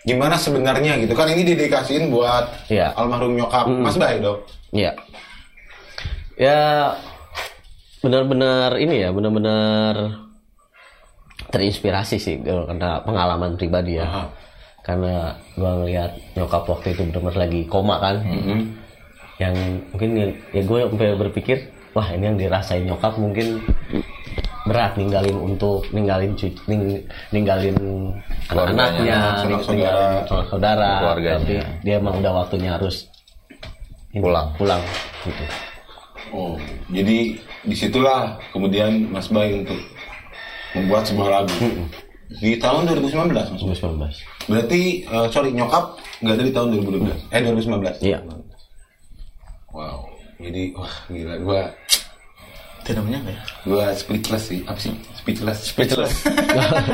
Gimana 0.00 0.40
sebenarnya 0.40 0.96
gitu 0.98 1.12
kan 1.12 1.28
ini 1.28 1.44
didedikasiin 1.44 2.08
buat 2.08 2.72
Iya. 2.72 2.96
almarhum 2.96 3.36
nyokap 3.36 3.68
Mas 3.68 3.94
Bay 3.94 4.18
dong. 4.18 4.42
Iya. 4.74 4.96
Ya 6.40 6.60
benar-benar 8.00 8.80
ini 8.80 9.04
ya, 9.04 9.12
benar-benar 9.12 10.24
terinspirasi 11.50 12.16
sih 12.16 12.38
karena 12.40 13.02
pengalaman 13.02 13.58
pribadi 13.58 13.98
ya. 13.98 14.06
Aha. 14.06 14.24
Karena 14.80 15.34
gua 15.54 15.82
ngeliat 15.82 16.10
nyokap 16.34 16.64
waktu 16.64 16.96
itu 16.96 17.04
benar-benar 17.04 17.36
lagi 17.46 17.60
koma 17.66 18.00
kan. 18.00 18.16
Yang 19.36 19.54
mungkin 19.92 20.10
yang, 20.16 20.30
ya 20.52 20.62
gue 20.62 20.78
sampai 20.84 21.16
berpikir, 21.16 21.58
wah 21.92 22.08
ini 22.12 22.28
yang 22.28 22.36
dirasain 22.36 22.84
nyokap 22.84 23.16
mungkin 23.16 23.60
berat 24.68 25.00
ninggalin 25.00 25.32
untuk 25.32 25.88
ninggalin 25.90 26.36
cucu, 26.36 26.60
ning- 26.68 27.02
ninggalin 27.32 27.72
anak-anaknya, 28.52 29.16
saudara. 29.40 29.72
ninggalin 29.72 30.12
saudara, 30.44 30.90
Keluarganya. 31.00 31.36
tapi 31.40 31.54
dia 31.80 31.94
emang 31.96 32.20
udah 32.20 32.32
waktunya 32.36 32.70
harus 32.76 33.08
ini, 34.12 34.20
Pulang. 34.20 34.52
pulang 34.60 34.82
gitu. 35.24 35.44
Oh, 36.36 36.54
jadi 36.92 37.40
di 37.64 37.74
situlah 37.74 38.36
kemudian 38.52 39.08
Mas 39.08 39.32
Bay 39.32 39.64
untuk 39.64 39.80
membuat 40.72 41.02
sebuah 41.06 41.28
lagu. 41.30 41.54
Di 42.30 42.54
tahun 42.62 42.86
2019 42.86 43.34
Mas. 43.34 43.58
2019. 43.58 44.46
Berarti 44.46 44.80
eh, 45.02 45.26
sorry 45.34 45.50
nyokap 45.50 45.98
nggak 46.22 46.36
dari 46.38 46.50
tahun 46.54 46.68
2012 46.78 47.34
eh 47.34 47.40
2019. 47.42 48.06
Iya. 48.06 48.18
Wow. 49.70 50.06
Jadi 50.38 50.62
wah 50.72 50.94
gila. 51.10 51.34
Gua 51.42 51.62
Tidak 52.80 53.02
menyangka 53.04 53.28
ya. 53.28 53.42
gua 53.68 53.84
speechless 53.92 54.48
sih. 54.48 54.64
Apa 54.64 54.78
sih? 54.80 54.94
Speechless. 55.18 55.58
Speechless. 55.68 56.14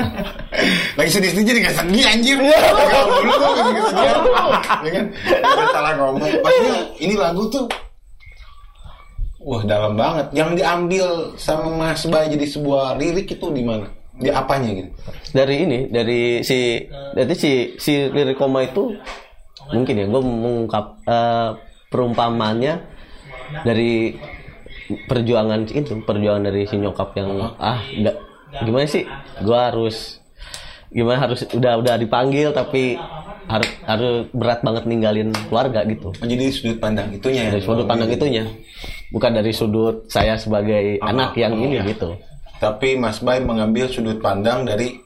Lagi 0.99 1.11
sedih 1.13 1.31
sedih 1.31 1.45
jadi 1.47 1.59
gak 1.63 1.77
sedih 1.79 2.05
anjir. 2.05 2.37
Kalau 2.43 3.07
dulu 3.23 3.33
tuh 3.33 3.53
lagi 3.55 3.73
kesedihan 3.79 4.21
ya 4.83 4.91
kan? 4.91 5.07
Salah 5.71 5.93
ngomong. 5.95 6.27
Maksudnya 6.43 6.77
ini 6.99 7.15
lagu 7.15 7.43
tuh 7.47 7.65
wah 9.47 9.63
dalam 9.63 9.95
banget. 9.95 10.35
Yang 10.35 10.51
diambil 10.59 11.07
sama 11.39 11.71
Mas 11.71 12.03
Bay 12.11 12.27
jadi 12.27 12.47
sebuah 12.51 12.99
lirik 12.99 13.31
itu 13.31 13.47
di 13.55 13.63
mana? 13.63 13.87
Di 14.19 14.35
apanya 14.35 14.75
gitu? 14.75 14.91
Dari 15.31 15.55
ini, 15.63 15.79
dari 15.87 16.43
si 16.43 16.83
dari 16.91 17.35
si 17.39 17.79
si 17.79 18.11
lirik 18.11 18.35
koma 18.35 18.67
itu 18.67 18.99
mungkin 19.71 19.95
ya 20.03 20.07
gue 20.11 20.23
mengungkap 20.23 20.87
eh, 21.07 21.51
perumpamannya 21.95 22.75
dari 23.63 24.19
perjuangan 25.07 25.67
itu, 25.71 26.03
perjuangan 26.03 26.43
dari 26.47 26.67
si 26.67 26.79
nyokap 26.79 27.15
yang 27.15 27.55
ah 27.59 27.81
nggak 27.87 28.17
gimana 28.67 28.87
sih? 28.87 29.05
Gua 29.43 29.71
harus 29.71 30.23
gimana 30.91 31.19
harus 31.19 31.43
udah 31.51 31.83
udah 31.83 31.95
dipanggil 31.99 32.55
tapi 32.55 32.95
harus 33.47 33.71
harus 33.87 34.27
berat 34.35 34.63
banget 34.63 34.85
ninggalin 34.87 35.31
keluarga 35.51 35.87
gitu. 35.87 36.11
Oh, 36.15 36.27
jadi 36.27 36.51
sudut 36.51 36.79
pandang 36.83 37.15
itunya 37.15 37.51
ya? 37.51 37.59
Sudut 37.63 37.87
pandang 37.87 38.11
itunya, 38.11 38.47
bukan 39.11 39.31
dari 39.39 39.53
sudut 39.55 40.07
saya 40.11 40.35
sebagai 40.39 40.99
anak 41.03 41.37
yang 41.39 41.55
ini 41.55 41.83
gitu. 41.87 42.17
tapi 42.57 42.97
Mas 42.97 43.21
Bay 43.21 43.39
mengambil 43.43 43.87
sudut 43.93 44.19
pandang 44.19 44.65
dari 44.65 44.97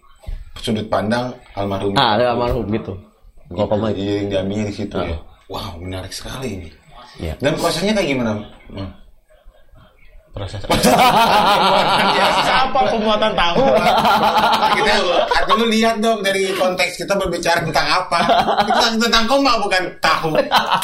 sudut 0.60 0.86
pandang 0.86 1.34
almarhum. 1.56 1.96
Ah, 1.96 2.16
ada 2.16 2.36
almarhum 2.36 2.66
gitu. 2.70 2.94
Kalau 3.50 3.66
koma 3.66 3.90
itu. 3.90 4.06
Iya, 4.06 4.14
yang 4.22 4.28
diambilnya 4.30 4.66
di 4.70 4.74
situ 4.74 4.96
ya. 4.96 5.18
Wow, 5.50 5.82
menarik 5.82 6.12
sekali 6.14 6.48
ini. 6.62 6.68
Iya. 7.18 7.34
Dan 7.42 7.58
prosesnya 7.58 7.92
kayak 7.98 8.08
gimana? 8.14 8.32
Hmm. 8.70 8.90
Proses 10.30 10.62
apa 12.50 12.80
pembuatan 12.86 13.34
tahu? 13.34 13.66
kita 14.78 14.92
dulu 15.50 15.64
lihat 15.66 15.98
dong 15.98 16.22
dari 16.22 16.54
konteks 16.54 17.02
kita 17.02 17.18
berbicara 17.18 17.66
tentang 17.66 17.82
apa. 17.82 18.18
Kita 18.62 18.94
tentang 18.94 19.26
koma 19.26 19.58
bukan 19.58 19.90
tahu. 19.98 20.30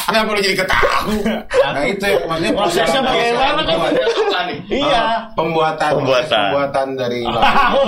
Kenapa 0.03 0.35
lu 0.35 0.39
jadi 0.43 0.55
ke 0.59 0.67
tahu? 0.67 1.11
Nah 1.47 1.83
itu 1.87 2.03
yang 2.03 2.27
maksudnya 2.27 2.51
Prosesnya 2.59 3.01
bagaimana 3.01 3.61
kan? 3.63 4.47
Iya. 4.67 5.03
Pembuatan 5.33 5.91
Pembuatan. 6.03 6.39
pembuatan 6.51 6.87
dari 6.99 7.21
Tahu 7.31 7.79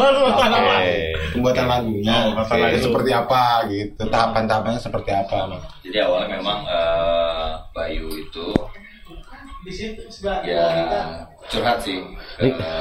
pembuatan 1.35 1.65
lagunya 1.67 2.15
pembuatan 2.31 2.57
lagu. 2.57 2.77
seperti 2.79 3.11
apa 3.11 3.43
gitu 3.69 4.01
tahapan-tahapannya 4.07 4.79
seperti 4.81 5.11
apa 5.13 5.59
Jadi 5.83 5.97
awalnya 6.01 6.27
memang 6.39 6.59
eh, 6.65 7.49
Bayu 7.75 8.07
itu 8.15 8.47
ya 10.43 10.65
curhat 11.49 11.77
sih 11.79 11.99
ke 12.37 12.71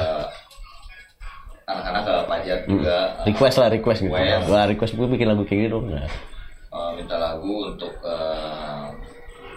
anak-anak 1.65 2.01
ke 2.01 2.15
Pajar 2.25 2.57
juga 2.65 2.97
Request 3.23 3.55
lah, 3.57 3.69
request 3.69 3.99
gitu. 4.01 4.09
Request. 4.09 4.45
Wah, 4.47 4.65
request 4.65 4.93
gue 4.95 5.07
bikin 5.07 5.27
lagu 5.27 5.43
kayak 5.43 5.69
gitu 5.69 5.77
dong. 5.77 5.85
Nah. 5.91 6.07
eh, 6.69 6.89
minta 6.95 7.15
lagu 7.15 7.53
untuk 7.67 7.93
eh, 8.01 8.83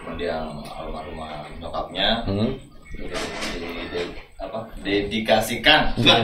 mendiang 0.03 0.49
almarhumah 0.67 1.41
nyokapnya 1.57 2.21
Hmm. 2.25 2.53
di, 2.93 3.09
di- 3.57 3.87
di- 3.89 4.13
apa 4.37 4.59
dedikasikan 4.83 5.95
tua 5.95 6.19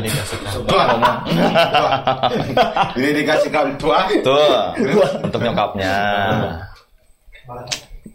jadi 2.94 3.10
dikasihkan 3.16 3.80
tua 3.80 4.06
Tuh, 4.20 4.76
untuk 5.24 5.40
nyokapnya. 5.40 5.96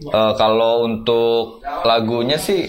Eh, 0.01 0.33
kalau 0.35 0.85
untuk 0.85 1.63
lagunya 1.87 2.35
sih 2.41 2.67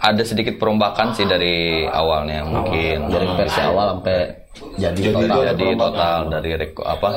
ada 0.00 0.24
sedikit 0.24 0.56
perombakan 0.56 1.12
sih 1.12 1.28
dari 1.28 1.84
awalnya 1.84 2.42
mungkin. 2.42 3.12
Dari 3.12 3.26
versi 3.36 3.60
awal 3.60 4.00
sampai 4.00 4.40
jadi 4.76 5.14
Jadi 5.14 5.24
total. 5.30 5.40
jadi 5.54 5.66
total 5.78 6.18
dari 6.26 6.50
reko, 6.58 6.82
apa? 6.82 7.10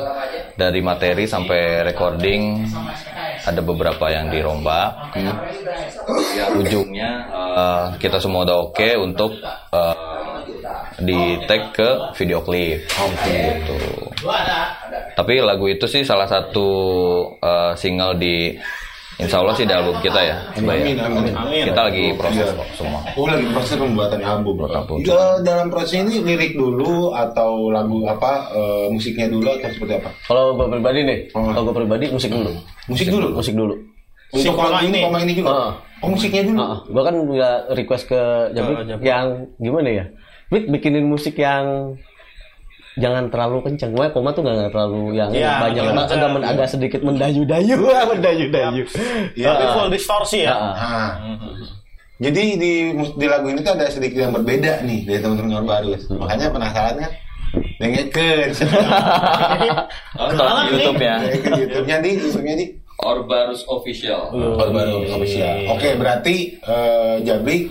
Dari 0.54 0.80
materi 0.84 1.24
sampai 1.26 1.82
recording. 1.82 2.62
Ada 3.44 3.60
beberapa 3.60 4.08
yang 4.08 4.30
dirombak. 4.30 5.16
Ya 6.36 6.46
ujungnya 6.54 7.10
eh, 7.34 7.84
kita 7.98 8.20
semua 8.22 8.46
udah 8.46 8.58
oke 8.70 8.88
untuk 9.00 9.34
eh, 9.72 9.96
di 11.00 11.40
tag 11.48 11.74
ke 11.74 12.14
video 12.14 12.44
klip. 12.44 12.86
Gitu. 13.24 13.76
Tapi 15.14 15.34
lagu 15.42 15.66
itu 15.68 15.84
sih 15.90 16.04
salah 16.06 16.28
satu 16.28 16.68
eh, 17.40 17.72
single 17.74 18.14
di 18.20 18.54
Insya 19.14 19.38
Allah 19.38 19.54
sih 19.54 19.62
di 19.62 19.70
album 19.70 19.94
kita 20.02 20.18
ya 20.18 20.36
Mbak 20.58 20.74
ya. 20.74 20.84
Amin, 20.84 20.96
amin. 20.98 21.32
Amin. 21.32 21.64
kita 21.70 21.80
lagi 21.86 22.04
proses 22.18 22.50
kok 22.50 22.66
semua 22.74 22.98
Oh 23.14 23.24
lagi 23.24 23.46
proses 23.48 23.74
pembuatan 23.74 24.20
album. 24.20 24.54
album. 24.64 24.96
Dalam 25.40 25.66
proses 25.70 26.02
ini 26.02 26.18
lirik 26.18 26.52
dulu 26.54 27.14
atau 27.14 27.70
lagu 27.70 28.02
apa 28.04 28.50
eh, 28.50 28.86
musiknya 28.90 29.30
dulu 29.30 29.46
atau 29.46 29.70
seperti 29.70 29.94
apa? 30.02 30.10
Kalau 30.24 30.54
gue 30.54 30.66
pribadi 30.68 31.00
nih, 31.02 31.18
Oh. 31.30 31.46
kalau 31.46 31.62
gue 31.70 31.76
pribadi 31.78 32.04
musik 32.10 32.30
dulu. 32.30 32.50
Musik 32.90 33.06
dulu. 33.06 33.28
Musik 33.32 33.54
dulu. 33.54 33.74
Untuk 34.34 34.50
koma 34.50 34.68
lagu 34.74 34.90
ini. 34.90 35.00
koma 35.06 35.18
ini 35.22 35.32
juga. 35.32 35.48
Ah. 35.48 35.70
Oh 36.02 36.10
musiknya 36.10 36.42
dulu. 36.42 36.58
Heeh. 36.58 36.78
Gue 36.90 37.02
kan 37.02 37.14
nggak 37.14 37.56
request 37.72 38.04
ke 38.10 38.20
Jabrik 38.50 38.76
Jabrik. 38.84 39.04
yang 39.04 39.26
gimana 39.56 39.88
ya? 39.88 40.04
Bik 40.50 40.64
bikinin 40.68 41.06
musik 41.06 41.38
yang 41.38 41.94
jangan 42.94 43.24
terlalu 43.28 43.58
kencang. 43.64 43.90
Gue 43.90 44.06
koma 44.10 44.30
tuh 44.30 44.42
nggak 44.42 44.70
terlalu 44.70 45.14
yang 45.14 45.30
Iya, 45.30 45.60
banyak 45.60 45.82
iya, 45.82 45.92
agak, 45.94 46.30
men- 46.30 46.46
agak 46.46 46.68
sedikit 46.70 47.00
mendayu-dayu, 47.02 47.76
mendayu-dayu. 48.14 48.82
Iya. 49.34 49.48
Tapi 49.50 49.64
full 49.74 49.88
distorsi 49.90 50.46
ya. 50.46 50.54
Heeh. 50.54 50.74
Nah, 50.78 51.10
jadi 52.22 52.42
di 52.54 52.72
di 52.94 53.26
lagu 53.26 53.46
ini 53.50 53.60
tuh 53.60 53.74
ada 53.74 53.90
sedikit 53.90 54.22
yang 54.22 54.32
berbeda 54.32 54.86
nih 54.86 55.02
dari 55.02 55.18
teman-teman 55.18 55.58
yang 55.58 55.66
baru. 55.66 55.90
Makanya 56.14 56.46
penasaran 56.50 56.94
kan? 57.02 57.10
Dengerin. 57.78 58.50
Di 58.54 59.66
YouTube 60.74 61.02
ya 61.02 61.16
YouTube-nya 61.22 61.96
di, 62.02 62.10
YouTube-nya 62.18 62.54
di. 62.58 62.66
Orbarus 62.94 63.66
official 63.66 64.30
Oh, 64.30 64.70
baru 64.70 65.02
official. 65.10 65.66
Oke, 65.74 65.98
berarti 65.98 66.54
eh, 66.56 67.16
Jabri 67.26 67.66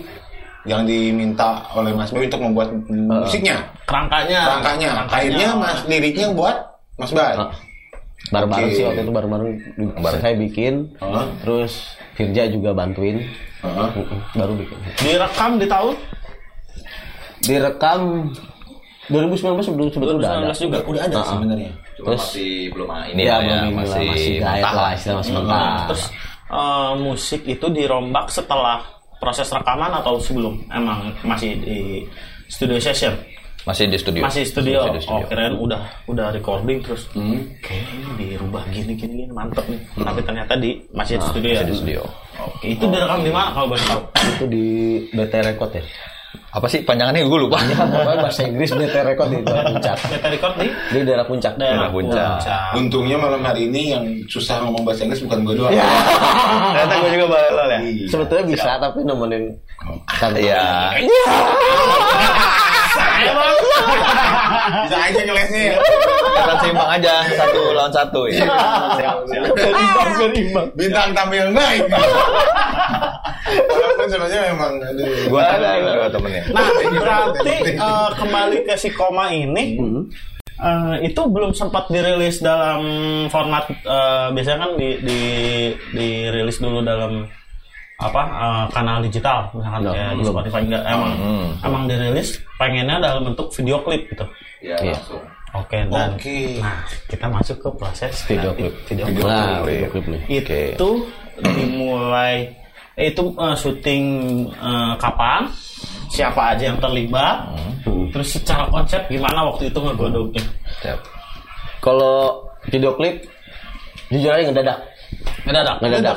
yang 0.64 0.88
diminta 0.88 1.60
oleh 1.76 1.92
Mas 1.92 2.08
Boy 2.08 2.24
untuk 2.24 2.40
membuat 2.40 2.72
musiknya, 2.88 3.60
Kerangkanya. 3.84 4.40
rangkanya, 4.58 4.90
akhirnya 5.04 5.48
Mas 5.56 5.84
liriknya 5.84 6.32
buat 6.32 6.56
Mas 6.96 7.12
Bay. 7.12 7.36
Ah. 7.36 7.52
Bareng-bareng 8.32 8.72
Oke. 8.72 8.76
sih 8.80 8.84
waktu 8.88 9.00
itu 9.04 9.12
bareng-bareng 9.12 9.48
saya 10.16 10.34
bikin. 10.40 10.88
Heeh. 10.96 11.24
Terus 11.44 11.72
Firja 12.16 12.48
juga 12.48 12.72
bantuin. 12.72 13.20
Heeh. 13.60 13.88
Mm-mm, 13.92 14.20
Baru 14.32 14.52
bikin. 14.56 14.76
Direkam 15.04 15.60
di 15.60 15.66
tahun 15.68 15.94
Direkam 17.44 18.00
2019 19.12 19.60
sebetulnya 19.60 19.92
sebetulnya 19.92 20.18
udah 20.24 20.30
ada. 20.32 20.48
2019 20.56 20.64
juga. 20.64 20.78
Udah 20.88 21.02
ada 21.04 21.16
ah. 21.20 21.26
sebenarnya. 21.28 21.72
cuma 21.94 22.06
Terus- 22.10 22.26
masih 22.32 22.54
belum 22.74 22.88
ini 23.12 23.20
Iya, 23.22 23.36
ya 23.36 23.38
ini 23.38 23.46
lah, 23.46 23.70
masih 23.70 24.04
masih 24.08 24.34
gaet 24.40 24.64
lah, 24.64 24.90
istilah 24.96 25.16
masih 25.20 25.32
mentah. 25.36 25.68
Terus 25.86 26.04
eh, 26.48 26.92
musik 26.98 27.40
itu 27.44 27.66
dirombak 27.68 28.26
setelah 28.32 28.78
proses 29.24 29.48
rekaman 29.48 29.88
atau 29.96 30.20
sebelum? 30.20 30.60
Emang 30.68 31.08
masih 31.24 31.56
di 31.64 32.04
studio 32.52 32.76
session? 32.76 33.16
masih 33.64 33.88
di 33.88 33.96
studio 33.96 34.20
Masih 34.20 34.44
studio. 34.44 34.78
Masih 34.84 34.92
di 34.92 35.02
studio. 35.08 35.24
Oh, 35.24 35.28
kirain 35.32 35.54
udah 35.56 35.82
udah 36.04 36.26
recording 36.36 36.84
terus. 36.84 37.08
Hmm. 37.16 37.48
Kayaknya 37.64 38.12
dirubah 38.20 38.62
gini 38.68 38.92
gini 38.92 39.24
gini 39.24 39.32
mantep 39.32 39.64
nih. 39.72 39.80
Tapi 39.96 40.20
ternyata 40.20 40.52
di 40.60 40.84
masih 40.92 41.16
di 41.16 41.24
studio 41.32 41.48
ya. 41.48 41.64
masih 41.64 41.68
di 41.72 41.76
studio 41.80 42.02
Oke, 42.34 42.66
itu 42.76 42.84
direkam 42.90 43.24
di 43.24 43.32
mana 43.32 43.56
kalau 43.56 43.72
boleh 43.72 43.84
tahu? 43.88 44.02
Itu 44.36 44.44
di 44.52 44.64
BT 45.16 45.34
Record 45.48 45.72
ya. 45.80 45.84
Apa 46.50 46.66
sih 46.66 46.80
panjangannya 46.80 47.24
gue 47.24 47.40
lupa 47.40 47.58
Ya, 47.64 47.82
bahasa 48.16 48.42
Inggris 48.42 48.70
BT 48.70 48.94
Record 48.94 49.28
di 49.28 49.38
daerah 49.42 49.64
puncak. 49.66 49.96
Kita 49.98 50.26
record 50.28 50.54
di 50.56 50.66
Di 50.88 51.00
daerah 51.02 51.26
puncak. 51.26 51.52
daerah 51.56 51.88
Puncak. 51.90 52.38
Untungnya 52.72 53.16
malam 53.16 53.42
hari 53.42 53.66
ini 53.66 53.82
yang 53.90 54.04
susah 54.26 54.62
ngomong 54.62 54.82
bahasa 54.82 55.02
Inggris 55.02 55.22
bukan 55.22 55.38
gue 55.42 55.54
doang. 55.56 55.72
ternyata 55.74 56.94
gue 56.96 57.10
juga 57.12 57.26
balel 57.28 57.68
ya 57.68 57.78
Iya. 57.82 58.06
Sebetulnya 58.06 58.44
bisa 58.46 58.70
tapi 58.78 58.98
nemenin 59.02 59.44
kan. 60.14 60.30
Iya. 60.34 60.62
Bisa 64.84 64.96
aja 65.00 65.20
ngelesnya 65.22 65.62
ya. 65.72 65.76
Kita 66.34 66.54
seimbang 66.60 66.90
aja 66.92 67.14
satu 67.34 67.60
lawan 67.72 67.92
satu 67.92 68.20
ya. 68.28 68.44
Berimbang, 69.54 70.10
berimbang. 70.16 70.66
Bintang 70.76 71.08
tamu 71.12 71.34
yang 71.34 71.50
Walaupun 74.04 74.28
sebenarnya 74.28 74.52
memang 74.52 74.72
aduh. 74.78 75.06
Gua 75.26 75.42
temenin, 75.46 75.80
gua 75.96 76.08
temenin. 76.10 76.42
Nah, 76.50 76.68
berarti 76.94 77.54
eh, 77.72 78.08
kembali 78.14 78.56
ke 78.62 78.74
si 78.74 78.88
koma 78.90 79.24
ini 79.28 79.64
eh, 80.54 80.94
itu 81.02 81.20
belum 81.24 81.50
sempat 81.50 81.88
dirilis 81.88 82.38
dalam 82.38 82.80
format 83.28 83.64
eh, 83.70 84.26
biasanya 84.30 84.58
kan 84.60 84.70
di 84.76 84.88
di 85.00 85.20
dirilis 85.90 86.58
dulu 86.58 86.80
dalam 86.80 87.24
apa 87.96 88.22
eh, 88.26 88.64
kanal 88.70 89.00
digital 89.00 89.48
misalkan 89.52 89.80
Nggak, 89.82 89.94
kayak 89.94 90.12
di. 90.12 90.24
Spotify 90.26 90.60
enggak 90.62 90.82
emang 90.84 91.12
Hmm. 91.14 91.48
emang 91.62 91.82
dirilis 91.86 92.28
pengennya 92.54 92.96
dalam 93.00 93.22
bentuk 93.24 93.48
video 93.50 93.80
klip 93.80 94.04
gitu. 94.06 94.26
ya 94.60 94.76
Iya. 94.78 94.92
langsung 94.92 95.24
Oke 95.54 95.78
dan 95.86 96.10
Oke. 96.12 96.58
nah 96.58 96.82
kita 97.06 97.26
masuk 97.30 97.56
ke 97.56 97.68
proses 97.72 98.14
Video 98.26 98.50
kreatif 98.50 98.74
klip. 98.74 98.74
video 98.90 99.04
klip. 99.06 99.22
Nah, 99.24 99.62
video 99.62 99.88
klip 99.88 100.06
nih. 100.10 100.22
itu 100.42 100.90
dimulai 101.38 102.34
eh, 102.50 102.63
itu 102.94 103.24
eh, 103.34 103.56
syuting 103.58 104.04
eh, 104.54 104.94
kapan 105.02 105.50
siapa 106.14 106.54
aja 106.54 106.70
yang 106.70 106.78
terlibat 106.78 107.50
terus 108.14 108.38
secara 108.38 108.70
konsep 108.70 109.02
gimana 109.10 109.50
waktu 109.50 109.66
itu 109.66 109.78
ngegodoknya. 109.82 110.44
Kalau 111.82 112.46
video 112.70 112.94
klip 112.94 113.26
jujur 114.14 114.30
aja 114.30 114.46
ngedadak. 114.46 114.78
ngedadak 115.42 115.76
Ngedadak. 115.82 116.16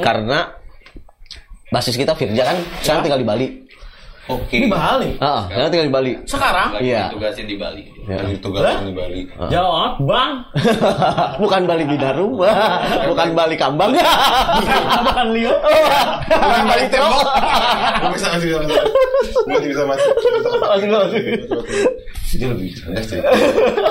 Karena 0.00 0.38
basis 1.68 2.00
kita 2.00 2.16
Firja 2.16 2.48
kan 2.48 2.56
sekarang 2.80 3.02
tinggal 3.04 3.20
di 3.20 3.28
Bali. 3.28 3.48
Oke. 4.26 4.54
ini 4.56 4.66
Bali 4.66 5.14
Heeh, 5.14 5.42
sekarang 5.46 5.70
tinggal 5.70 5.86
di 5.86 5.94
Bali. 5.94 6.12
sekarang 6.24 6.68
lagi 6.72 6.84
Iya. 6.84 7.02
ditugasin 7.08 7.46
di 7.46 7.56
Bali 7.56 7.82
Ya. 8.06 8.22
Lagi 8.22 8.38
tugas 8.38 8.62
di 8.80 8.94
Bali. 8.94 9.20
jawab 9.46 9.98
bang 10.00 10.32
bukan 11.42 11.62
Bali 11.64 11.82
Binarum, 11.84 12.38
bukan 13.10 13.28
Bali 13.34 13.54
Kambang. 13.56 13.90
bukan 15.02 15.26
Leo 15.30 15.50
Bukan 16.30 16.62
Bali 16.64 16.84
tembok. 16.86 17.26
Bisa 18.08 18.26
masih 18.30 18.46
bisa 18.48 18.62
masuk. 18.62 18.86
Gue 19.42 19.58
bisa 19.64 19.82
masuk. 19.84 20.10
Masuk, 20.56 20.88
masuk. 20.88 21.22
Dia 22.36 22.46
lebih 22.48 22.68
cerdas 22.74 23.04
sih. 23.06 23.18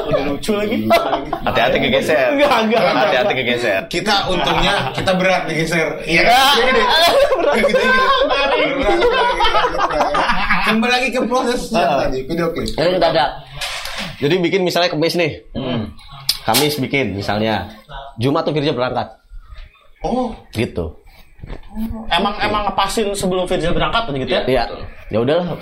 udah 0.06 0.24
lucu 0.26 0.52
lagi 0.54 0.78
Hati-hati 1.41 1.78
kegeser. 1.82 2.28
Enggak, 2.32 2.56
enggak. 2.62 2.82
Hati-hati 2.86 3.34
kegeser. 3.34 3.80
Kita 3.88 4.15
untungnya 4.30 4.91
kita 4.91 5.12
berat 5.12 5.43
digeser. 5.45 5.88
Iya 6.04 6.21
kan? 6.24 6.56
Iya. 6.56 6.63
Berat. 6.63 7.12
Berat, 7.36 7.63
berat, 8.30 8.50
berat. 8.80 10.24
Kembali 10.65 10.91
lagi 10.91 11.07
ke 11.13 11.21
proses 11.29 11.69
yang 11.69 12.01
tadi 12.01 12.19
video 12.25 12.49
klip. 12.49 12.69
Ini 12.73 12.97
ngedadak. 12.97 13.29
Jadi 14.17 14.35
bikin 14.41 14.61
misalnya 14.65 14.89
ke 14.89 14.97
base 14.97 15.15
nih. 15.19 15.31
Kamis 16.45 16.77
bikin 16.81 17.17
misalnya. 17.17 17.69
Jumat 18.17 18.47
tuh 18.47 18.53
Firja 18.55 18.71
berangkat. 18.73 19.07
Oh, 20.05 20.33
Gitu. 20.53 20.85
Emang 22.09 22.33
emang 22.41 22.65
ngepasin 22.65 23.11
sebelum 23.13 23.45
Firza 23.45 23.69
berangkat 23.69 24.09
gitu 24.09 24.31
ya? 24.31 24.41
Iya. 24.47 24.63
Ya 25.13 25.17
udahlah, 25.21 25.53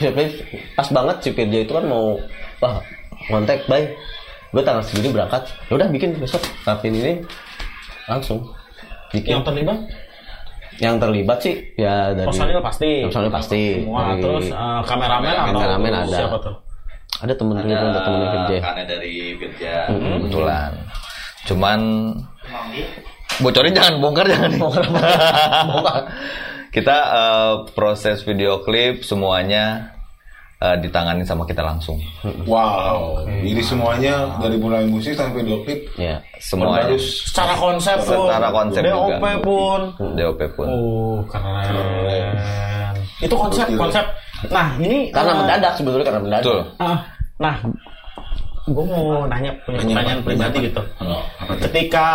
pas 0.79 0.87
banget 0.87 1.15
si 1.19 1.29
Firja 1.35 1.59
itu 1.67 1.71
kan 1.75 1.83
mau 1.83 2.15
wah 2.63 2.79
kontak 3.27 3.67
bye. 3.67 3.83
Gue 4.53 4.61
tanggal 4.61 4.85
segini 4.85 5.09
berangkat. 5.09 5.49
Ya 5.67 5.73
udah 5.81 5.87
bikin 5.89 6.15
besok 6.21 6.45
Kavin 6.61 6.93
ini 6.93 7.13
langsung 8.05 8.45
bikin. 9.09 9.41
Yang 9.41 9.43
terlibat 9.49 9.79
Yang 10.75 10.95
terlibat 10.99 11.37
sih 11.39 11.55
ya 11.75 12.11
dari 12.11 12.25
personil 12.25 12.59
pasti. 12.59 12.91
personil 13.03 13.29
pasti. 13.29 13.63
Semua 13.79 14.01
Dari- 14.09 14.21
terus 14.21 14.45
eh, 14.47 14.81
kameramen 14.83 15.33
atau 15.33 15.53
Kameramen 15.53 15.91
ada. 15.93 16.17
siapa 16.17 16.37
tuh? 16.39 16.55
ada 17.13 17.29
temen 17.31 17.55
ada 17.55 17.63
temen 17.63 17.93
temennya 17.95 18.29
Firja. 18.33 18.57
karena 18.59 18.83
dari 18.83 19.13
Firja 19.37 19.73
kebetulan 19.87 20.71
cuman 21.45 21.79
bocorin 23.37 23.71
jangan 23.71 23.93
bongkar 24.01 24.25
jangan 24.27 24.51
bongkar 24.59 26.01
kita 26.69 26.97
eh, 26.97 27.53
proses 27.71 28.25
video 28.25 28.65
klip 28.65 29.05
semuanya 29.05 29.92
eh, 30.63 30.77
ditangani 30.79 31.21
sama 31.21 31.43
kita 31.43 31.59
langsung 31.59 31.99
wow. 32.45 33.19
Jadi 33.27 33.59
semuanya 33.61 34.31
dari 34.39 34.55
mulai 34.55 34.87
musik 34.87 35.11
sampai 35.11 35.43
video 35.43 35.59
klip 35.61 35.83
Ya. 35.93 36.23
semuanya 36.39 36.87
harus 36.87 37.27
Secara 37.27 37.53
konsep 37.53 37.97
pun. 38.01 38.25
Secara 38.25 38.47
konsep 38.49 38.81
DOP 38.81 39.11
juga. 39.13 39.31
pun. 39.41 39.81
DOP 40.15 40.39
pun 40.55 40.67
Oh, 40.67 41.17
keren. 41.27 42.95
Itu 43.19 43.35
konsep 43.35 43.67
konsep. 43.75 44.05
Nah, 44.47 44.75
ini 44.77 45.07
Karena 45.09 45.31
eh, 45.31 45.37
mendadak 45.37 45.71
sebetulnya 45.75 46.05
karena 46.05 46.21
mendadak. 46.21 46.43
betul 46.43 46.59
ah, 46.77 46.97
nah, 47.37 47.55
gue 48.63 48.85
mau 48.87 49.27
nanya 49.27 49.51
punya 49.67 49.83
Nanya 49.83 49.91
pertanyaan 49.91 50.19
apa? 50.19 50.27
pribadi 50.27 50.57
gitu. 50.71 50.81
Apa 51.03 51.51
tuh? 51.51 51.61
Ketika 51.67 52.07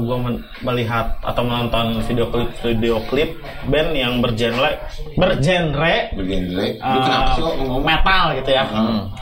gue 0.00 0.16
melihat 0.64 1.06
atau 1.20 1.42
menonton 1.44 1.86
video 2.08 2.26
klip 2.32 2.48
video 2.64 2.96
klip 3.04 3.30
band 3.68 3.90
yang 3.92 4.24
bergenre 4.24 4.80
bergenre 5.14 6.08
bergenre. 6.16 6.66
eh, 6.80 7.36
ngomong? 7.60 7.84
metal 7.84 8.32
gitu 8.32 8.50
ya. 8.50 8.64
Hmm. 8.64 9.12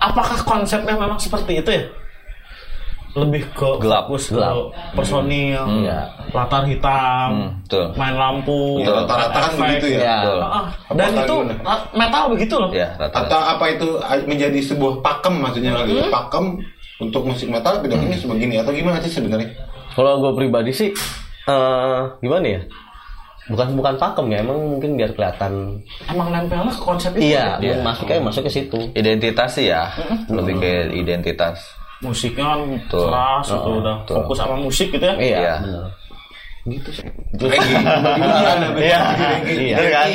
Apakah 0.00 0.38
konsepnya 0.46 0.94
memang 0.94 1.18
seperti 1.18 1.60
itu 1.60 1.70
ya? 1.74 1.84
Lebih 3.10 3.42
ke 3.50 3.68
Gelap. 3.78 4.06
fokus 4.06 4.30
Gelap. 4.30 4.54
ke 4.54 4.94
personil, 4.94 5.62
Ya. 5.82 6.06
latar 6.30 6.62
hitam, 6.62 7.28
Hmm, 7.28 7.50
betul. 7.60 7.86
main 7.94 8.14
lampu, 8.14 8.78
Ya, 8.78 8.90
rata-rata 8.94 9.34
kan 9.34 9.50
efek. 9.50 9.60
begitu 9.60 9.86
ya. 9.88 9.98
Ya. 10.00 10.16
Betul. 10.20 10.38
Ah, 10.38 10.46
ah. 10.46 10.66
Dan 10.92 11.08
itu 11.12 11.34
gimana? 11.42 11.74
metal 11.92 12.22
begitu 12.28 12.54
loh. 12.56 12.70
ya 12.70 12.88
rata-rata 12.94 13.26
Atau 13.26 13.40
apa 13.50 13.64
itu 13.68 13.88
menjadi 14.24 14.60
sebuah 14.60 14.92
pakem 15.00 15.34
maksudnya 15.36 15.72
lagi 15.74 15.94
pakem 16.06 16.44
untuk 16.98 17.22
musik 17.24 17.48
metal 17.48 17.80
bedanya 17.80 18.14
sebegini 18.14 18.56
atau 18.56 18.70
gimana 18.70 19.00
sih 19.00 19.10
sebenarnya? 19.10 19.50
Kalau 19.90 20.20
gue 20.20 20.32
pribadi 20.36 20.70
sih 20.70 20.90
eh 21.42 22.00
gimana 22.20 22.46
ya? 22.48 22.62
Bukan 23.48 23.74
bukan 23.74 23.98
pakem 23.98 24.30
ya, 24.30 24.38
emang 24.38 24.58
mungkin 24.70 24.94
biar 24.94 25.10
kelihatan. 25.10 25.82
Emang 26.06 26.30
nempelnya 26.30 26.70
ke 26.70 26.78
konsep 26.78 27.10
itu. 27.12 27.34
Iya, 27.34 27.58
Iya. 27.58 27.82
masuknya 27.82 28.22
masuk 28.22 28.46
ke 28.46 28.52
situ. 28.52 28.78
identitas 28.94 29.50
sih 29.50 29.66
ya 29.66 29.90
lebih 30.28 30.62
ke 30.62 30.70
identitas 30.94 31.58
Musiknya 32.00 32.44
kan 32.48 32.60
Betul. 32.64 33.04
keras 33.06 33.44
itu 33.46 33.60
Oh, 33.60 33.76
udah 33.78 33.94
betul. 34.02 34.14
fokus 34.24 34.36
sama 34.40 34.56
musik 34.56 34.88
gitu 34.88 35.04
ya. 35.04 35.14
Iya. 35.16 35.38
Iya. 35.38 35.54
bener. 35.60 35.84
Gitu 36.60 36.90
sih. 36.92 37.06
Reggae, 37.36 37.72
gimana? 37.72 38.66
Iya. 38.76 38.98
Reggae, 39.16 39.54
Iya, 39.56 39.76
kan? 39.88 40.06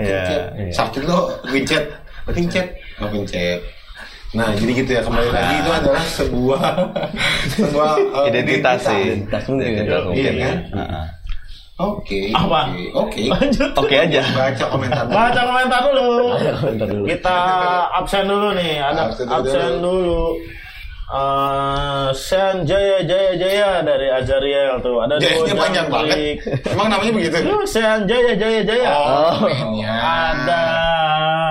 Iya, 0.00 0.30
iya. 0.56 0.72
Sakit 0.72 1.02
lo, 1.04 1.28
pencet, 1.44 1.84
pencet, 2.24 2.66
oh, 3.00 3.08
pencet. 3.08 3.60
Nah, 4.34 4.52
jadi 4.52 4.72
gitu 4.74 4.90
ya 4.92 5.00
kembali 5.00 5.30
lagi 5.32 5.54
itu 5.60 5.70
adalah 5.70 6.04
sebuah 6.04 6.62
sebuah 7.56 7.90
eh, 7.96 8.24
identitas 8.28 8.78
sih 8.84 9.00
Identitas 9.16 9.42
mungkin. 9.48 9.70
Iya, 10.12 10.32
kan? 10.44 10.56
Oke. 11.76 12.32
Apa? 12.32 12.72
Oke. 12.72 12.88
Oke. 12.96 13.22
Lanjut. 13.28 13.70
oke 13.76 13.92
aja 13.92 14.22
Baca 14.32 14.64
komentar. 14.72 15.04
Baca 15.12 15.40
komentar 15.44 15.80
dulu. 15.92 16.08
Dulu. 16.72 17.04
Kita 17.04 17.36
absen 17.92 18.24
dulu 18.24 18.48
nih. 18.56 18.80
Ada 18.80 19.12
Absen 19.12 19.26
absen, 19.28 19.72
dulu. 19.84 20.00
dulu. 20.00 20.24
Eh, 21.06 22.08
Sen 22.16 22.66
Jaya 22.66 22.98
Jaya 23.04 23.32
Jaya 23.38 23.70
dari 23.84 24.08
Azariel 24.08 24.80
tuh. 24.80 25.04
Ada 25.04 25.20
Jayanya 25.20 25.54
panjang 25.54 25.86
banget. 25.92 26.40
Emang 26.66 26.88
namanya 26.90 27.12
begitu? 27.12 27.36
Lu 27.44 27.60
Sen 27.68 28.08
Jaya 28.08 28.32
Jaya 28.34 28.60
Jaya. 28.64 28.90
Oh, 28.96 29.36
kayaknya. 29.44 29.92
Ada 30.00 30.64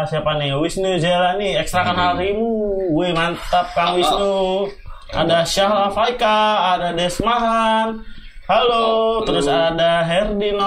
siapa 0.10 0.42
nih? 0.42 0.58
Wisnu 0.58 0.98
Zelani, 1.00 1.54
ekstrakan 1.56 1.96
harimu. 1.96 2.92
Wih, 2.98 3.14
mantap 3.14 3.70
Kang 3.78 3.96
Wisnu. 3.96 4.68
Ada 5.14 5.46
Syahla 5.46 5.88
Faika, 5.94 6.76
ada 6.76 6.92
Desmahan. 6.98 8.02
Halo, 8.46 9.26
terus 9.26 9.50
ada 9.50 10.06
Herdi 10.06 10.54
001, 10.54 10.62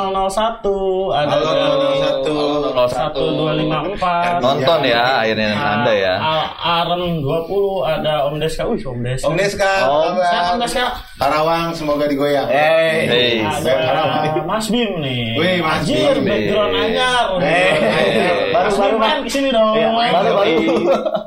ada 1.15 1.31
Halo, 1.31 1.47
dari 1.47 2.03
001. 2.27 2.75
1254. 2.75 4.43
nonton 4.43 4.81
ya 4.83 5.23
akhirnya 5.23 5.55
anda 5.55 5.95
ya 5.95 6.15
Aren 6.59 7.23
20, 7.23 7.87
ada 7.87 8.27
Om 8.27 8.43
Deska. 8.43 8.67
Wih, 8.67 8.83
Om 8.83 8.99
Deska. 8.99 9.31
Om 9.31 9.39
Deska, 9.39 9.71
Om, 9.87 10.15
siapa? 10.19 10.59
Deska? 10.59 10.85
Karawang 11.23 11.71
semoga 11.71 12.11
digoyang. 12.11 12.51
Eh, 12.51 13.07
Hey. 13.07 13.47
Ada 13.47 14.43
Mas 14.43 14.67
Bim 14.67 14.99
nih. 14.99 15.39
Wih, 15.39 15.57
Mas 15.63 15.87
Bim. 15.87 16.27
background 16.27 16.75
anyar. 16.75 17.27
Eh, 17.39 17.79
Mas 18.51 18.75
baru- 18.75 18.75
Bim 18.75 18.75
baru- 18.75 18.99
main 18.99 19.19
ke 19.23 19.31
sini 19.31 19.51
dong. 19.55 19.79
Iya, 19.79 19.89
baru- 20.11 20.35
baru. 20.35 20.51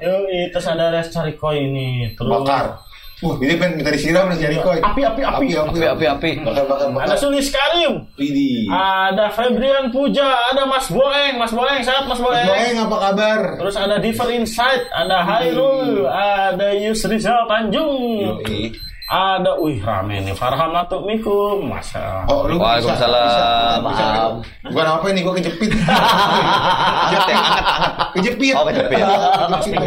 Yoi, 0.03 0.51
terus 0.51 0.67
ada 0.67 0.91
Res 0.91 1.07
Cariko 1.07 1.55
ini. 1.55 2.11
Terus 2.11 2.27
Bakar. 2.27 2.90
Uh, 3.21 3.38
ini 3.38 3.53
pengen 3.53 3.77
minta 3.77 3.93
disiram 3.93 4.25
nih 4.34 4.38
Jericho. 4.41 4.73
Api, 4.73 4.81
api, 4.81 5.21
api. 5.21 5.21
api, 5.21 5.45
api 5.53 5.79
api 5.86 6.05
api 6.10 6.31
Bakar, 6.41 6.65
bakar, 6.65 6.88
bakar. 6.89 7.05
Ada 7.05 7.15
Sulis 7.21 7.53
Karim. 7.53 8.10
Widih. 8.17 8.65
Ada 8.65 9.29
Febrian 9.29 9.93
Puja, 9.93 10.25
ada 10.49 10.65
Mas 10.65 10.89
Boeng, 10.89 11.38
Mas 11.38 11.53
Boeng, 11.53 11.86
sehat 11.86 12.10
Mas 12.10 12.17
Boeng. 12.17 12.49
Mas 12.49 12.49
Boeng, 12.49 12.75
apa 12.81 12.97
kabar? 12.97 13.39
Terus 13.62 13.75
ada 13.77 13.95
Diver 14.01 14.29
Insight, 14.34 14.84
ada 14.89 15.21
Hairul, 15.21 16.10
ada 16.10 16.73
Yusrizal 16.73 17.45
Tanjung. 17.45 18.41
Yoi. 18.41 18.90
Ada, 19.12 19.60
wih 19.60 19.84
rame 19.84 20.24
nih, 20.24 20.32
Farham 20.32 20.71
Mikum, 21.04 21.67
Masa. 21.67 22.24
Oh, 22.32 22.47
lu 22.47 22.56
bisa, 22.56 22.80
Waalaikumsalam. 22.80 23.84
bisa, 23.84 24.08
bisa. 24.08 24.08
Bukan 24.71 24.86
apa 24.88 25.06
ini, 25.12 25.19
gua 25.19 25.36
kejepit. 25.36 25.67
Kejepit. 27.12 27.36
Kejepit. 28.15 28.56
Oh, 28.56 28.63
kejepit. 28.63 29.04
Oh. 29.04 29.60
Kejepit. 29.60 29.84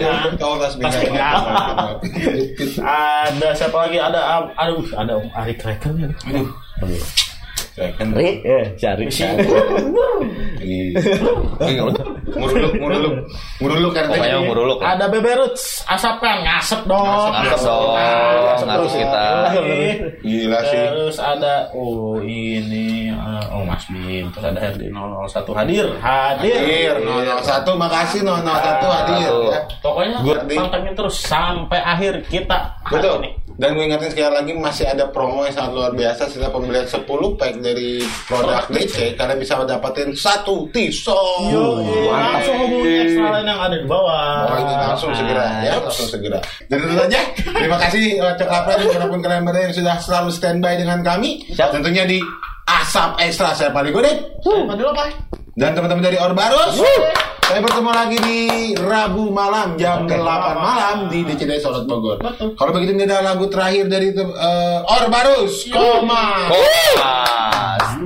Ada 2.84 3.48
siapa 3.56 3.88
lagi? 3.88 3.96
Ada, 3.96 4.20
ada 4.92 5.12
Om 5.16 5.28
Ari 5.32 5.54
Kreker 5.56 5.92
nih. 5.96 6.12
Aduh. 6.84 7.24
Saya 7.74 7.90
kan 7.98 8.14
Ri, 8.14 8.38
eh, 8.46 8.64
cari. 8.78 9.10
ini 10.62 10.94
muruluk, 12.38 12.72
muruluk, 12.78 13.14
muruluk 13.58 13.92
kan 13.92 14.06
pokoknya 14.06 14.38
muruluk 14.46 14.78
lah 14.78 14.94
Ada 14.94 15.10
Bebe 15.10 15.34
Roots, 15.34 15.82
asapkan, 15.90 16.46
ngasep 16.46 16.86
dong. 16.86 17.34
ngasep 17.34 17.66
dong 17.66 17.98
terus 18.62 18.94
kita 18.94 19.26
Gila 20.22 20.60
sih. 20.70 20.82
Terus 20.86 21.16
ada 21.18 21.66
oh 21.74 22.22
ini 22.22 23.10
eh, 23.10 23.44
oh 23.50 23.66
Mas 23.66 23.82
Bim, 23.90 24.30
terus 24.30 24.46
ada 24.54 24.60
Herdi 24.70 24.86
001 24.94 25.58
hadir, 25.58 25.86
hadir. 25.98 26.54
Hadir 26.62 26.94
001, 27.02 27.74
makasih 27.74 28.20
001 28.22 28.86
hadir 28.86 29.26
Satu. 29.26 29.50
ya. 29.50 29.60
Pokoknya 29.82 30.18
pantengin 30.46 30.94
terus 30.94 31.16
sampai 31.18 31.82
akhir 31.82 32.22
kita. 32.30 32.70
Betul. 32.86 33.18
Dan 33.54 33.78
gue 33.78 33.86
ingetin 33.86 34.10
sekali 34.10 34.34
lagi 34.34 34.52
masih 34.58 34.82
ada 34.90 35.06
promo 35.14 35.46
yang 35.46 35.54
sangat 35.54 35.72
luar 35.78 35.92
biasa 35.94 36.26
setelah 36.26 36.50
pembelian 36.50 36.90
10 36.90 37.06
pack 37.38 37.54
dari 37.62 38.02
produk 38.26 38.66
DC 38.66 39.14
kalian 39.14 39.38
bisa 39.38 39.54
mendapatkan 39.54 40.10
satu 40.10 40.66
t-shirt. 40.74 41.54
Yo, 41.54 41.78
langsung 42.10 42.66
hubungi 42.66 43.06
ekstra 43.06 43.30
lain 43.38 43.46
yang 43.46 43.60
ada 43.62 43.76
di 43.78 43.86
bawah. 43.86 44.50
Oh 44.50 44.58
ini 44.58 44.74
langsung 44.74 45.14
segera 45.14 45.62
ya, 45.62 45.78
langsung 45.78 46.10
segera. 46.10 46.42
Dan 46.66 46.82
tentu 46.82 46.96
saja, 46.98 47.20
terima 47.38 47.78
kasih 47.78 48.04
Cok 48.18 48.48
Kapten 48.50 48.74
di 48.82 48.86
mana 48.90 49.06
pun 49.06 49.20
kalian 49.22 49.42
berada 49.46 49.60
yang 49.70 49.74
sudah 49.78 49.96
selalu 50.02 50.30
standby 50.34 50.74
dengan 50.74 50.98
kami. 51.06 51.46
Siap. 51.54 51.70
Tentunya 51.70 52.02
di 52.10 52.18
Asap 52.66 53.22
Ekstra 53.22 53.54
saya 53.54 53.70
paling 53.70 53.94
gede. 53.94 54.42
Padahal 54.42 54.90
apa? 54.98 55.04
Dan 55.54 55.78
teman-teman 55.78 56.02
dari 56.02 56.18
Orbarus, 56.18 56.82
saya 57.44 57.60
bertemu 57.60 57.90
lagi 57.92 58.16
di 58.24 58.38
Rabu 58.72 59.28
malam 59.28 59.76
jam 59.76 60.08
8 60.08 60.16
malam 60.56 60.96
di 61.12 61.20
DCD 61.28 61.60
Solot 61.60 61.84
Bogor. 61.84 62.18
Kalau 62.56 62.70
begitu 62.72 62.96
ini 62.96 63.04
adalah 63.04 63.36
lagu 63.36 63.46
terakhir 63.52 63.92
dari 63.92 64.16
eh, 64.16 64.78
Orbarus, 64.88 65.68
Koma. 65.68 66.48
Koma. 66.48 67.16